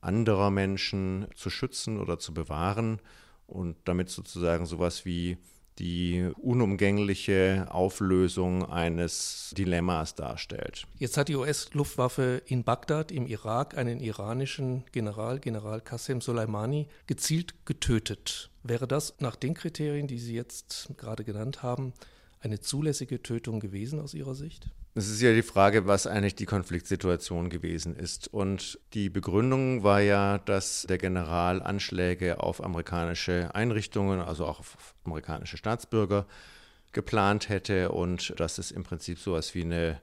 anderer 0.00 0.50
Menschen 0.50 1.28
zu 1.36 1.50
schützen 1.50 2.00
oder 2.00 2.18
zu 2.18 2.34
bewahren 2.34 2.98
und 3.52 3.76
damit 3.84 4.08
sozusagen 4.08 4.66
sowas 4.66 5.04
wie 5.04 5.38
die 5.78 6.30
unumgängliche 6.36 7.66
Auflösung 7.70 8.68
eines 8.70 9.54
Dilemmas 9.56 10.14
darstellt. 10.14 10.86
Jetzt 10.98 11.16
hat 11.16 11.28
die 11.28 11.36
US-Luftwaffe 11.36 12.42
in 12.46 12.62
Bagdad 12.62 13.10
im 13.10 13.26
Irak 13.26 13.76
einen 13.76 14.00
iranischen 14.00 14.84
General, 14.92 15.40
General 15.40 15.80
Qasem 15.80 16.20
Soleimani, 16.20 16.88
gezielt 17.06 17.54
getötet. 17.64 18.50
Wäre 18.62 18.86
das 18.86 19.14
nach 19.20 19.36
den 19.36 19.54
Kriterien, 19.54 20.06
die 20.06 20.18
Sie 20.18 20.34
jetzt 20.34 20.90
gerade 20.98 21.24
genannt 21.24 21.62
haben, 21.62 21.94
eine 22.40 22.60
zulässige 22.60 23.22
Tötung 23.22 23.60
gewesen 23.60 23.98
aus 23.98 24.14
Ihrer 24.14 24.34
Sicht? 24.34 24.68
Es 24.94 25.08
ist 25.08 25.22
ja 25.22 25.32
die 25.32 25.40
Frage, 25.40 25.86
was 25.86 26.06
eigentlich 26.06 26.34
die 26.34 26.44
Konfliktsituation 26.44 27.48
gewesen 27.48 27.96
ist. 27.96 28.28
Und 28.28 28.78
die 28.92 29.08
Begründung 29.08 29.82
war 29.82 30.00
ja, 30.00 30.36
dass 30.36 30.82
der 30.82 30.98
General 30.98 31.62
Anschläge 31.62 32.40
auf 32.40 32.62
amerikanische 32.62 33.54
Einrichtungen, 33.54 34.20
also 34.20 34.44
auch 34.44 34.60
auf 34.60 34.94
amerikanische 35.04 35.56
Staatsbürger, 35.56 36.26
geplant 36.92 37.48
hätte 37.48 37.90
und 37.90 38.38
dass 38.38 38.58
es 38.58 38.70
im 38.70 38.84
Prinzip 38.84 39.18
so 39.18 39.32
etwas 39.32 39.54
wie 39.54 39.62
eine 39.62 40.02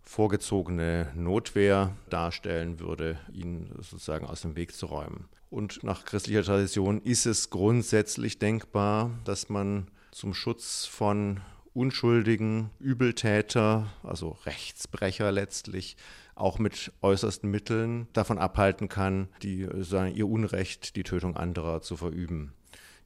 vorgezogene 0.00 1.10
Notwehr 1.16 1.96
darstellen 2.08 2.78
würde, 2.78 3.18
ihn 3.32 3.72
sozusagen 3.78 4.26
aus 4.26 4.42
dem 4.42 4.54
Weg 4.54 4.72
zu 4.76 4.86
räumen. 4.86 5.28
Und 5.50 5.82
nach 5.82 6.04
christlicher 6.04 6.44
Tradition 6.44 7.02
ist 7.02 7.26
es 7.26 7.50
grundsätzlich 7.50 8.38
denkbar, 8.38 9.10
dass 9.24 9.48
man 9.48 9.88
zum 10.12 10.34
Schutz 10.34 10.86
von 10.86 11.40
unschuldigen 11.80 12.68
Übeltäter, 12.78 13.86
also 14.02 14.36
Rechtsbrecher 14.44 15.32
letztlich, 15.32 15.96
auch 16.34 16.58
mit 16.58 16.92
äußersten 17.00 17.50
Mitteln 17.50 18.06
davon 18.12 18.38
abhalten 18.38 18.88
kann, 18.88 19.28
die, 19.42 19.66
sagen, 19.80 20.14
ihr 20.14 20.28
Unrecht, 20.28 20.94
die 20.96 21.04
Tötung 21.04 21.36
anderer 21.38 21.80
zu 21.80 21.96
verüben. 21.96 22.52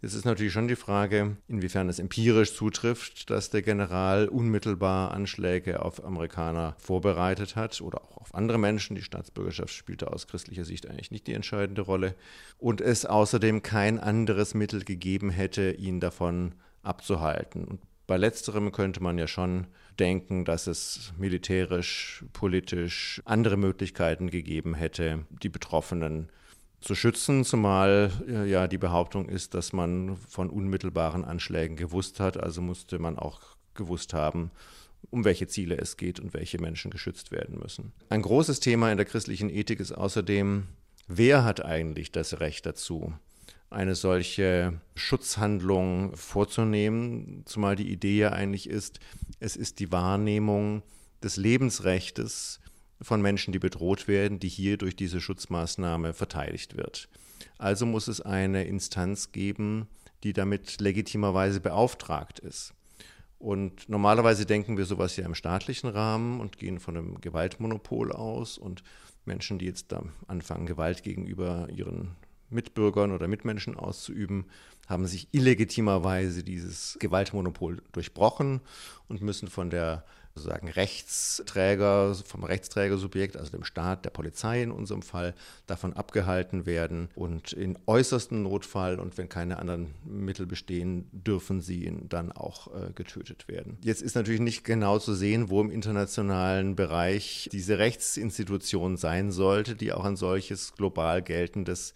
Jetzt 0.02 0.14
ist 0.14 0.24
natürlich 0.24 0.52
schon 0.52 0.66
die 0.66 0.74
Frage, 0.74 1.36
inwiefern 1.46 1.88
es 1.88 2.00
empirisch 2.00 2.54
zutrifft, 2.54 3.30
dass 3.30 3.50
der 3.50 3.62
General 3.62 4.28
unmittelbar 4.28 5.12
Anschläge 5.12 5.80
auf 5.80 6.04
Amerikaner 6.04 6.74
vorbereitet 6.78 7.54
hat 7.54 7.80
oder 7.80 8.02
auch 8.02 8.18
auf 8.18 8.34
andere 8.34 8.58
Menschen. 8.58 8.96
Die 8.96 9.02
Staatsbürgerschaft 9.02 9.72
spielte 9.72 10.12
aus 10.12 10.26
christlicher 10.26 10.64
Sicht 10.64 10.90
eigentlich 10.90 11.12
nicht 11.12 11.28
die 11.28 11.32
entscheidende 11.32 11.82
Rolle. 11.82 12.16
Und 12.58 12.80
es 12.80 13.06
außerdem 13.06 13.62
kein 13.62 14.00
anderes 14.00 14.52
Mittel 14.52 14.84
gegeben 14.84 15.30
hätte, 15.30 15.70
ihn 15.70 16.00
davon 16.00 16.56
abzuhalten. 16.82 17.64
Und 17.64 17.80
bei 18.06 18.16
letzterem 18.16 18.72
könnte 18.72 19.02
man 19.02 19.18
ja 19.18 19.26
schon 19.26 19.66
denken, 19.98 20.44
dass 20.44 20.66
es 20.66 21.12
militärisch, 21.16 22.24
politisch 22.32 23.22
andere 23.24 23.56
Möglichkeiten 23.56 24.30
gegeben 24.30 24.74
hätte, 24.74 25.26
die 25.42 25.48
Betroffenen 25.48 26.28
zu 26.80 26.94
schützen, 26.94 27.44
zumal 27.44 28.10
äh, 28.28 28.48
ja 28.48 28.68
die 28.68 28.78
Behauptung 28.78 29.28
ist, 29.28 29.54
dass 29.54 29.72
man 29.72 30.16
von 30.16 30.50
unmittelbaren 30.50 31.24
Anschlägen 31.24 31.76
gewusst 31.76 32.20
hat, 32.20 32.36
also 32.36 32.60
musste 32.60 32.98
man 32.98 33.18
auch 33.18 33.40
gewusst 33.74 34.12
haben, 34.12 34.50
um 35.10 35.24
welche 35.24 35.46
Ziele 35.46 35.78
es 35.78 35.96
geht 35.96 36.20
und 36.20 36.34
welche 36.34 36.60
Menschen 36.60 36.90
geschützt 36.90 37.32
werden 37.32 37.58
müssen. 37.58 37.92
Ein 38.10 38.22
großes 38.22 38.60
Thema 38.60 38.90
in 38.90 38.98
der 38.98 39.06
christlichen 39.06 39.48
Ethik 39.48 39.80
ist 39.80 39.92
außerdem, 39.92 40.64
wer 41.08 41.44
hat 41.44 41.64
eigentlich 41.64 42.12
das 42.12 42.40
Recht 42.40 42.66
dazu, 42.66 43.14
eine 43.74 43.94
solche 43.94 44.80
Schutzhandlung 44.94 46.16
vorzunehmen, 46.16 47.42
zumal 47.44 47.76
die 47.76 47.90
Idee 47.90 48.18
ja 48.18 48.30
eigentlich 48.30 48.68
ist, 48.68 49.00
es 49.40 49.56
ist 49.56 49.80
die 49.80 49.92
Wahrnehmung 49.92 50.82
des 51.22 51.36
Lebensrechtes 51.36 52.60
von 53.00 53.20
Menschen, 53.20 53.52
die 53.52 53.58
bedroht 53.58 54.08
werden, 54.08 54.38
die 54.38 54.48
hier 54.48 54.78
durch 54.78 54.96
diese 54.96 55.20
Schutzmaßnahme 55.20 56.14
verteidigt 56.14 56.76
wird. 56.76 57.08
Also 57.58 57.86
muss 57.86 58.08
es 58.08 58.20
eine 58.20 58.64
Instanz 58.64 59.32
geben, 59.32 59.88
die 60.22 60.32
damit 60.32 60.80
legitimerweise 60.80 61.60
beauftragt 61.60 62.38
ist. 62.38 62.74
Und 63.38 63.88
normalerweise 63.88 64.46
denken 64.46 64.78
wir 64.78 64.86
sowas 64.86 65.16
ja 65.16 65.26
im 65.26 65.34
staatlichen 65.34 65.88
Rahmen 65.88 66.40
und 66.40 66.56
gehen 66.56 66.80
von 66.80 66.96
einem 66.96 67.20
Gewaltmonopol 67.20 68.12
aus 68.12 68.56
und 68.56 68.82
Menschen, 69.26 69.58
die 69.58 69.66
jetzt 69.66 69.92
da 69.92 70.02
anfangen, 70.26 70.66
Gewalt 70.66 71.02
gegenüber 71.02 71.68
ihren 71.70 72.16
Mitbürgern 72.54 73.12
oder 73.12 73.28
Mitmenschen 73.28 73.76
auszuüben, 73.76 74.46
haben 74.88 75.06
sich 75.06 75.28
illegitimerweise 75.32 76.42
dieses 76.42 76.96
Gewaltmonopol 77.00 77.82
durchbrochen 77.92 78.60
und 79.08 79.20
müssen 79.22 79.48
von 79.48 79.70
der 79.70 80.04
sozusagen 80.34 80.68
Rechtsträger, 80.68 82.14
vom 82.14 82.42
Rechtsträgersubjekt, 82.42 83.36
also 83.36 83.52
dem 83.52 83.64
Staat, 83.64 84.04
der 84.04 84.10
Polizei 84.10 84.62
in 84.62 84.72
unserem 84.72 85.02
Fall, 85.02 85.34
davon 85.66 85.92
abgehalten 85.92 86.66
werden. 86.66 87.08
Und 87.14 87.52
in 87.52 87.78
äußersten 87.86 88.42
Notfall 88.42 88.98
und 88.98 89.16
wenn 89.16 89.28
keine 89.28 89.58
anderen 89.58 89.94
Mittel 90.04 90.46
bestehen, 90.46 91.08
dürfen 91.12 91.60
sie 91.60 91.92
dann 92.08 92.32
auch 92.32 92.68
äh, 92.74 92.92
getötet 92.94 93.46
werden. 93.46 93.78
Jetzt 93.82 94.02
ist 94.02 94.16
natürlich 94.16 94.40
nicht 94.40 94.64
genau 94.64 94.98
zu 94.98 95.14
sehen, 95.14 95.50
wo 95.50 95.60
im 95.60 95.70
internationalen 95.70 96.74
Bereich 96.74 97.48
diese 97.52 97.78
Rechtsinstitution 97.78 98.96
sein 98.96 99.30
sollte, 99.30 99.76
die 99.76 99.92
auch 99.92 100.04
ein 100.04 100.16
solches 100.16 100.74
global 100.74 101.22
geltendes 101.22 101.94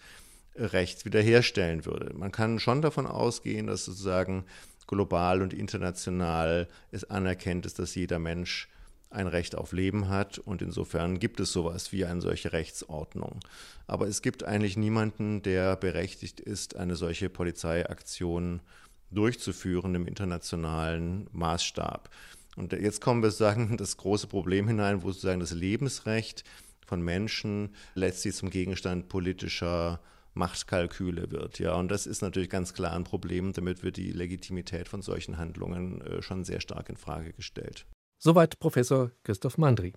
Recht 0.59 1.05
wiederherstellen 1.05 1.85
würde. 1.87 2.12
Man 2.14 2.33
kann 2.33 2.59
schon 2.59 2.83
davon 2.83 3.07
ausgehen, 3.07 3.66
dass 3.66 3.85
sozusagen 3.85 4.44
global 4.87 5.42
und 5.42 5.53
international 5.53 6.68
es 6.90 7.05
anerkennt 7.05 7.66
ist, 7.66 7.79
dass 7.79 7.94
jeder 7.94 8.18
Mensch 8.18 8.68
ein 9.11 9.27
Recht 9.27 9.55
auf 9.57 9.73
Leben 9.73 10.09
hat 10.09 10.38
und 10.38 10.61
insofern 10.61 11.18
gibt 11.18 11.40
es 11.40 11.53
sowas 11.53 11.92
wie 11.92 12.05
eine 12.05 12.21
solche 12.21 12.53
Rechtsordnung. 12.53 13.40
Aber 13.87 14.07
es 14.07 14.21
gibt 14.21 14.44
eigentlich 14.44 14.77
niemanden, 14.77 15.42
der 15.42 15.77
berechtigt 15.77 16.40
ist, 16.40 16.77
eine 16.77 16.97
solche 16.97 17.31
Polizeiaktion 17.31 18.61
durchzuführen 19.11 19.94
im 19.94 20.07
internationalen 20.07 21.29
Maßstab. 21.33 22.11
Und 22.57 22.73
jetzt 22.73 23.01
kommen 23.01 23.23
wir 23.23 23.31
sozusagen 23.31 23.77
das 23.77 23.97
große 23.97 24.27
Problem 24.27 24.68
hinein, 24.68 25.03
wo 25.03 25.11
sozusagen 25.11 25.40
das 25.40 25.53
Lebensrecht 25.53 26.44
von 26.87 27.01
Menschen 27.01 27.71
letztlich 27.94 28.35
zum 28.35 28.51
Gegenstand 28.51 29.09
politischer 29.09 30.01
Machtkalküle 30.38 31.31
wird. 31.31 31.59
Ja, 31.59 31.74
und 31.74 31.90
das 31.90 32.07
ist 32.07 32.22
natürlich 32.22 32.48
ganz 32.48 32.72
klar 32.72 32.94
ein 32.94 33.05
Problem. 33.05 33.53
Damit 33.53 33.83
wird 33.83 33.96
die 33.96 34.12
Legitimität 34.12 34.88
von 34.88 35.03
solchen 35.03 35.37
Handlungen 35.37 36.01
äh, 36.01 36.22
schon 36.22 36.44
sehr 36.44 36.61
stark 36.61 36.88
in 36.88 36.96
Frage 36.96 37.33
gestellt. 37.33 37.87
Soweit 38.18 38.59
Professor 38.59 39.11
Christoph 39.24 39.59
Mandri. 39.59 39.92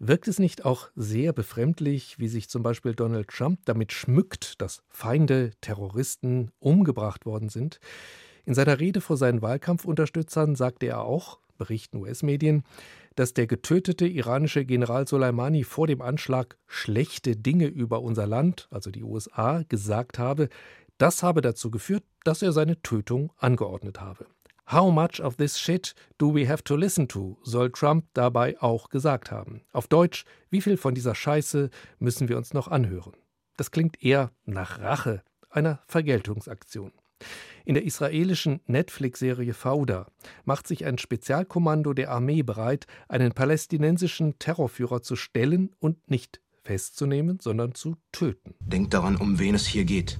Wirkt 0.00 0.28
es 0.28 0.38
nicht 0.38 0.64
auch 0.64 0.90
sehr 0.94 1.32
befremdlich, 1.32 2.18
wie 2.18 2.28
sich 2.28 2.48
zum 2.48 2.62
Beispiel 2.62 2.94
Donald 2.94 3.28
Trump 3.28 3.60
damit 3.64 3.92
schmückt, 3.92 4.60
dass 4.60 4.82
Feinde, 4.90 5.52
Terroristen 5.60 6.50
umgebracht 6.60 7.26
worden 7.26 7.48
sind? 7.48 7.80
In 8.44 8.54
seiner 8.54 8.78
Rede 8.78 9.00
vor 9.00 9.16
seinen 9.16 9.42
Wahlkampfunterstützern 9.42 10.54
sagte 10.56 10.86
er 10.86 11.02
auch, 11.02 11.40
berichten 11.58 11.98
US-Medien, 11.98 12.62
dass 13.18 13.34
der 13.34 13.48
getötete 13.48 14.06
iranische 14.06 14.64
General 14.64 15.08
Soleimani 15.08 15.64
vor 15.64 15.88
dem 15.88 16.00
Anschlag 16.02 16.56
schlechte 16.68 17.34
Dinge 17.34 17.66
über 17.66 18.00
unser 18.00 18.28
Land, 18.28 18.68
also 18.70 18.92
die 18.92 19.02
USA, 19.02 19.64
gesagt 19.68 20.20
habe. 20.20 20.48
Das 20.98 21.24
habe 21.24 21.40
dazu 21.40 21.72
geführt, 21.72 22.04
dass 22.22 22.42
er 22.42 22.52
seine 22.52 22.80
Tötung 22.82 23.32
angeordnet 23.36 24.00
habe. 24.00 24.26
How 24.70 24.92
much 24.92 25.20
of 25.20 25.34
this 25.34 25.58
shit 25.58 25.96
do 26.18 26.32
we 26.32 26.48
have 26.48 26.62
to 26.62 26.76
listen 26.76 27.08
to? 27.08 27.38
soll 27.42 27.72
Trump 27.72 28.04
dabei 28.14 28.60
auch 28.60 28.88
gesagt 28.88 29.32
haben. 29.32 29.62
Auf 29.72 29.88
Deutsch, 29.88 30.24
wie 30.50 30.60
viel 30.60 30.76
von 30.76 30.94
dieser 30.94 31.16
Scheiße 31.16 31.70
müssen 31.98 32.28
wir 32.28 32.36
uns 32.36 32.54
noch 32.54 32.68
anhören? 32.68 33.14
Das 33.56 33.72
klingt 33.72 34.00
eher 34.00 34.30
nach 34.44 34.78
Rache, 34.78 35.24
einer 35.50 35.80
Vergeltungsaktion. 35.88 36.92
In 37.64 37.74
der 37.74 37.84
israelischen 37.84 38.60
Netflix-Serie 38.66 39.52
Fauda 39.52 40.06
macht 40.44 40.66
sich 40.66 40.86
ein 40.86 40.98
Spezialkommando 40.98 41.92
der 41.92 42.10
Armee 42.10 42.42
bereit, 42.42 42.86
einen 43.08 43.32
palästinensischen 43.32 44.38
Terrorführer 44.38 45.02
zu 45.02 45.16
stellen 45.16 45.70
und 45.78 46.10
nicht 46.10 46.40
festzunehmen, 46.64 47.40
sondern 47.40 47.74
zu 47.74 47.96
töten. 48.12 48.54
Denkt 48.60 48.94
daran, 48.94 49.16
um 49.16 49.38
wen 49.38 49.54
es 49.54 49.66
hier 49.66 49.84
geht. 49.84 50.18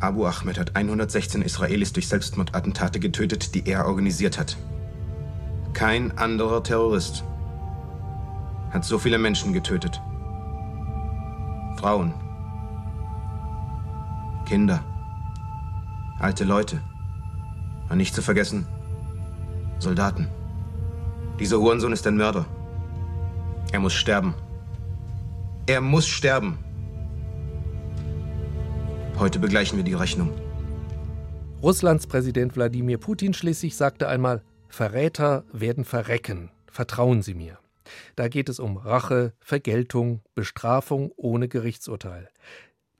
Abu 0.00 0.24
Ahmed 0.24 0.58
hat 0.58 0.76
116 0.76 1.42
Israelis 1.42 1.92
durch 1.92 2.08
Selbstmordattentate 2.08 3.00
getötet, 3.00 3.54
die 3.54 3.66
er 3.66 3.86
organisiert 3.86 4.38
hat. 4.38 4.56
Kein 5.74 6.16
anderer 6.16 6.62
Terrorist 6.62 7.24
hat 8.70 8.84
so 8.84 8.98
viele 8.98 9.18
Menschen 9.18 9.52
getötet. 9.52 10.00
Frauen, 11.76 12.14
Kinder, 14.50 14.84
alte 16.18 16.42
Leute 16.42 16.82
und 17.88 17.98
nicht 17.98 18.16
zu 18.16 18.20
vergessen 18.20 18.66
Soldaten. 19.78 20.26
Dieser 21.38 21.60
Hurensohn 21.60 21.92
ist 21.92 22.04
ein 22.08 22.16
Mörder. 22.16 22.46
Er 23.70 23.78
muss 23.78 23.92
sterben. 23.92 24.34
Er 25.68 25.80
muss 25.80 26.08
sterben. 26.08 26.58
Heute 29.20 29.38
begleichen 29.38 29.76
wir 29.76 29.84
die 29.84 29.94
Rechnung. 29.94 30.32
Russlands 31.62 32.08
Präsident 32.08 32.56
Wladimir 32.56 32.98
Putin 32.98 33.34
schließlich 33.34 33.76
sagte 33.76 34.08
einmal, 34.08 34.42
Verräter 34.68 35.44
werden 35.52 35.84
verrecken, 35.84 36.50
vertrauen 36.66 37.22
Sie 37.22 37.34
mir. 37.34 37.60
Da 38.16 38.26
geht 38.26 38.48
es 38.48 38.58
um 38.58 38.78
Rache, 38.78 39.32
Vergeltung, 39.38 40.22
Bestrafung 40.34 41.12
ohne 41.14 41.46
Gerichtsurteil. 41.46 42.28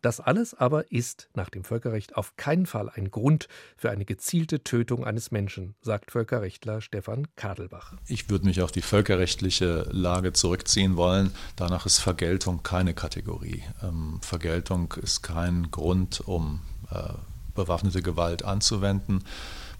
Das 0.03 0.21
alles 0.21 0.55
aber 0.55 0.91
ist 0.91 1.29
nach 1.35 1.51
dem 1.51 1.65
Völkerrecht 1.65 2.17
auf 2.17 2.37
keinen 2.37 2.67
Fall 2.67 2.89
ein 2.89 3.11
Grund 3.11 3.49
für 3.77 3.91
eine 3.91 4.05
gezielte 4.05 4.65
Tötung 4.65 5.05
eines 5.05 5.31
Menschen, 5.31 5.75
sagt 5.83 6.11
Völkerrechtler 6.11 6.81
Stefan 6.81 7.27
Kadelbach. 7.37 7.95
Ich 8.07 8.31
würde 8.31 8.47
mich 8.47 8.63
auf 8.63 8.73
die 8.73 8.83
völkerrechtliche 8.83 9.87
Lage 9.91 10.33
zurückziehen 10.33 10.97
wollen. 10.97 11.33
Danach 11.57 11.85
ist 11.85 11.99
Vergeltung 11.99 12.63
keine 12.63 12.95
Kategorie. 12.95 13.63
Ähm, 13.83 14.21
Vergeltung 14.23 14.95
ist 15.03 15.23
kein 15.23 15.71
Grund, 15.71 16.21
um 16.27 16.61
äh, 16.91 17.13
bewaffnete 17.55 18.01
Gewalt 18.01 18.45
anzuwenden. 18.45 19.25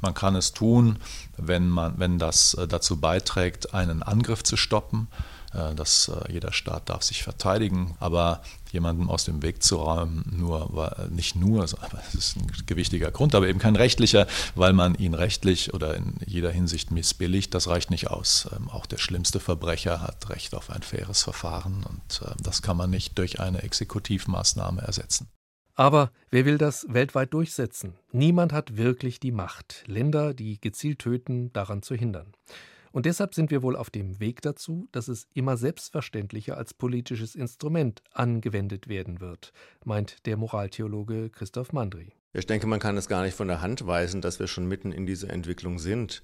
Man 0.03 0.15
kann 0.15 0.35
es 0.35 0.53
tun, 0.53 0.99
wenn, 1.37 1.69
man, 1.69 1.99
wenn 1.99 2.19
das 2.19 2.55
äh, 2.55 2.67
dazu 2.67 3.01
beiträgt, 3.01 3.75
einen 3.75 4.03
Angriff 4.03 4.43
zu 4.43 4.57
stoppen. 4.57 5.09
Äh, 5.53 5.75
dass 5.75 6.09
äh, 6.09 6.33
jeder 6.33 6.53
Staat 6.53 6.89
darf 6.89 7.03
sich 7.03 7.25
verteidigen, 7.25 7.97
aber 7.99 8.41
jemandem 8.71 9.11
aus 9.11 9.25
dem 9.25 9.43
Weg 9.43 9.65
zu 9.65 9.77
räumen, 9.77 10.25
nur 10.31 10.95
nicht 11.11 11.35
nur, 11.35 11.65
es 11.65 11.75
ist 12.15 12.37
ein 12.37 12.47
gewichtiger 12.67 13.11
Grund, 13.11 13.35
aber 13.35 13.49
eben 13.49 13.59
kein 13.59 13.75
rechtlicher, 13.75 14.29
weil 14.55 14.73
man 14.73 14.95
ihn 14.95 15.15
rechtlich 15.15 15.75
oder 15.75 15.97
in 15.97 16.15
jeder 16.25 16.53
Hinsicht 16.53 16.93
missbilligt, 16.93 17.53
das 17.53 17.67
reicht 17.67 17.91
nicht 17.91 18.09
aus. 18.09 18.49
Ähm, 18.57 18.71
auch 18.71 18.87
der 18.87 18.99
schlimmste 18.99 19.41
Verbrecher 19.41 20.01
hat 20.01 20.31
Recht 20.31 20.55
auf 20.55 20.71
ein 20.71 20.83
faires 20.83 21.25
Verfahren 21.25 21.85
und 21.89 22.21
das 22.43 22.63
kann 22.63 22.77
man 22.77 22.91
nicht 22.91 23.19
durch 23.19 23.41
eine 23.41 23.63
Exekutivmaßnahme 23.63 24.83
ersetzen. 24.83 25.29
Aber 25.75 26.13
wer 26.31 26.45
will 26.45 26.59
das 26.59 26.87
weltweit 26.89 27.33
durchsetzen? 27.33 27.95
Niemand 28.13 28.53
hat 28.53 28.77
wirklich 28.77 29.19
die 29.19 29.33
Macht, 29.33 29.85
Länder, 29.87 30.35
die 30.35 30.61
gezielt 30.61 31.01
töten, 31.01 31.53
daran 31.53 31.83
zu 31.83 31.95
hindern. 31.95 32.35
Und 32.93 33.07
deshalb 33.07 33.35
sind 33.35 33.51
wir 33.51 33.63
wohl 33.63 33.77
auf 33.77 33.91
dem 33.91 34.19
Weg 34.21 34.43
dazu, 34.43 34.89
dass 34.93 35.09
es 35.09 35.29
immer 35.33 35.57
selbstverständlicher 35.57 36.57
als 36.57 36.75
politisches 36.75 37.35
Instrument 37.35 38.03
angewendet 38.13 38.89
werden 38.89 39.21
wird, 39.21 39.53
meint 39.85 40.27
der 40.27 40.37
Moraltheologe 40.37 41.31
Christoph 41.31 41.73
Mandri. 41.73 42.13
Ich 42.33 42.47
denke, 42.47 42.67
man 42.67 42.81
kann 42.81 42.97
es 42.97 43.09
gar 43.09 43.23
nicht 43.23 43.35
von 43.35 43.49
der 43.49 43.61
Hand 43.61 43.87
weisen, 43.87 44.21
dass 44.21 44.39
wir 44.39 44.47
schon 44.47 44.67
mitten 44.67 44.93
in 44.93 45.07
dieser 45.07 45.31
Entwicklung 45.31 45.79
sind. 45.79 46.23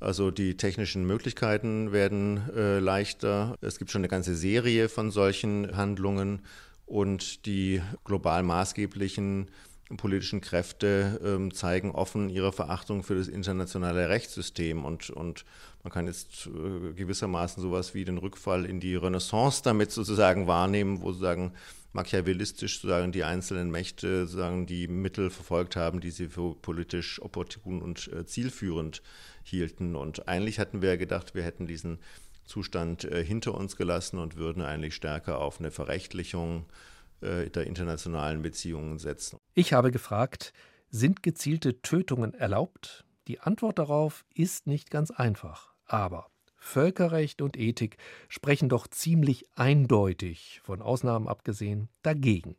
Also 0.00 0.30
die 0.30 0.56
technischen 0.56 1.06
Möglichkeiten 1.06 1.92
werden 1.92 2.50
äh, 2.54 2.78
leichter. 2.80 3.56
Es 3.60 3.78
gibt 3.78 3.90
schon 3.90 4.00
eine 4.00 4.08
ganze 4.08 4.34
Serie 4.34 4.88
von 4.88 5.10
solchen 5.10 5.76
Handlungen 5.76 6.42
und 6.86 7.46
die 7.46 7.80
global 8.04 8.42
maßgeblichen 8.42 9.50
politischen 9.96 10.40
Kräfte 10.40 11.20
ähm, 11.24 11.52
zeigen 11.52 11.90
offen 11.90 12.30
ihre 12.30 12.52
Verachtung 12.52 13.02
für 13.02 13.14
das 13.14 13.28
internationale 13.28 14.08
Rechtssystem 14.08 14.84
und, 14.84 15.10
und 15.10 15.44
man 15.82 15.92
kann 15.92 16.06
jetzt 16.06 16.46
äh, 16.46 16.92
gewissermaßen 16.94 17.62
sowas 17.62 17.94
wie 17.94 18.04
den 18.04 18.18
Rückfall 18.18 18.64
in 18.64 18.80
die 18.80 18.96
Renaissance 18.96 19.62
damit 19.62 19.90
sozusagen 19.92 20.46
wahrnehmen, 20.46 21.02
wo 21.02 21.12
sozusagen 21.12 21.52
machiavellistisch 21.92 22.80
sozusagen 22.80 23.12
die 23.12 23.24
einzelnen 23.24 23.70
Mächte 23.70 24.26
sozusagen 24.26 24.66
die 24.66 24.88
Mittel 24.88 25.30
verfolgt 25.30 25.76
haben, 25.76 26.00
die 26.00 26.10
sie 26.10 26.28
für 26.28 26.54
politisch 26.54 27.20
opportun 27.20 27.82
und 27.82 28.10
äh, 28.12 28.24
zielführend 28.24 29.02
hielten. 29.42 29.94
Und 29.96 30.26
eigentlich 30.26 30.58
hatten 30.58 30.80
wir 30.80 30.96
gedacht, 30.96 31.34
wir 31.34 31.42
hätten 31.42 31.66
diesen 31.66 31.98
Zustand 32.46 33.04
äh, 33.04 33.22
hinter 33.22 33.54
uns 33.54 33.76
gelassen 33.76 34.18
und 34.18 34.36
würden 34.36 34.62
eigentlich 34.62 34.94
stärker 34.94 35.38
auf 35.38 35.60
eine 35.60 35.70
Verrechtlichung 35.70 36.62
äh, 36.62 36.93
der 37.24 37.66
internationalen 37.66 38.42
Beziehungen 38.42 38.98
setzen. 38.98 39.38
Ich 39.54 39.72
habe 39.72 39.90
gefragt, 39.90 40.52
sind 40.90 41.22
gezielte 41.22 41.80
Tötungen 41.80 42.34
erlaubt? 42.34 43.04
Die 43.26 43.40
Antwort 43.40 43.78
darauf 43.78 44.24
ist 44.34 44.66
nicht 44.66 44.90
ganz 44.90 45.10
einfach. 45.10 45.72
Aber 45.86 46.30
Völkerrecht 46.56 47.42
und 47.42 47.58
Ethik 47.58 47.98
sprechen 48.28 48.68
doch 48.68 48.86
ziemlich 48.86 49.46
eindeutig, 49.54 50.60
von 50.64 50.80
Ausnahmen 50.80 51.28
abgesehen, 51.28 51.88
dagegen. 52.02 52.56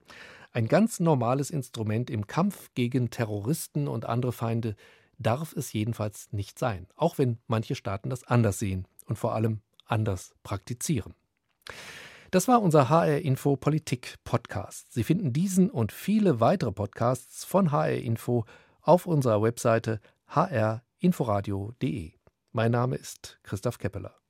Ein 0.52 0.68
ganz 0.68 1.00
normales 1.00 1.50
Instrument 1.50 2.10
im 2.10 2.28
Kampf 2.28 2.70
gegen 2.76 3.10
Terroristen 3.10 3.88
und 3.88 4.06
andere 4.06 4.32
Feinde 4.32 4.76
darf 5.18 5.54
es 5.54 5.74
jedenfalls 5.74 6.32
nicht 6.32 6.60
sein, 6.60 6.88
auch 6.96 7.18
wenn 7.18 7.40
manche 7.48 7.76
Staaten 7.76 8.10
das 8.10 8.24
anders 8.24 8.60
sehen 8.60 8.88
und 9.06 9.18
vor 9.18 9.34
allem 9.34 9.62
anders 9.86 10.34
praktizieren. 10.44 11.14
Das 12.32 12.48
war 12.48 12.62
unser 12.62 12.90
HR 12.90 13.20
Info 13.20 13.56
Politik 13.56 14.16
Podcast. 14.24 14.92
Sie 14.94 15.04
finden 15.04 15.32
diesen 15.32 15.70
und 15.70 15.92
viele 15.92 16.40
weitere 16.40 16.72
Podcasts 16.72 17.46
von 17.46 17.72
HR 17.72 17.98
Info 17.98 18.46
auf 18.82 19.06
unserer 19.06 19.42
Webseite 19.42 20.00
hrinforadio.de. 20.28 22.14
Mein 22.52 22.72
Name 22.72 22.96
ist 22.96 23.40
Christoph 23.44 23.78
Keppeler. 23.78 24.25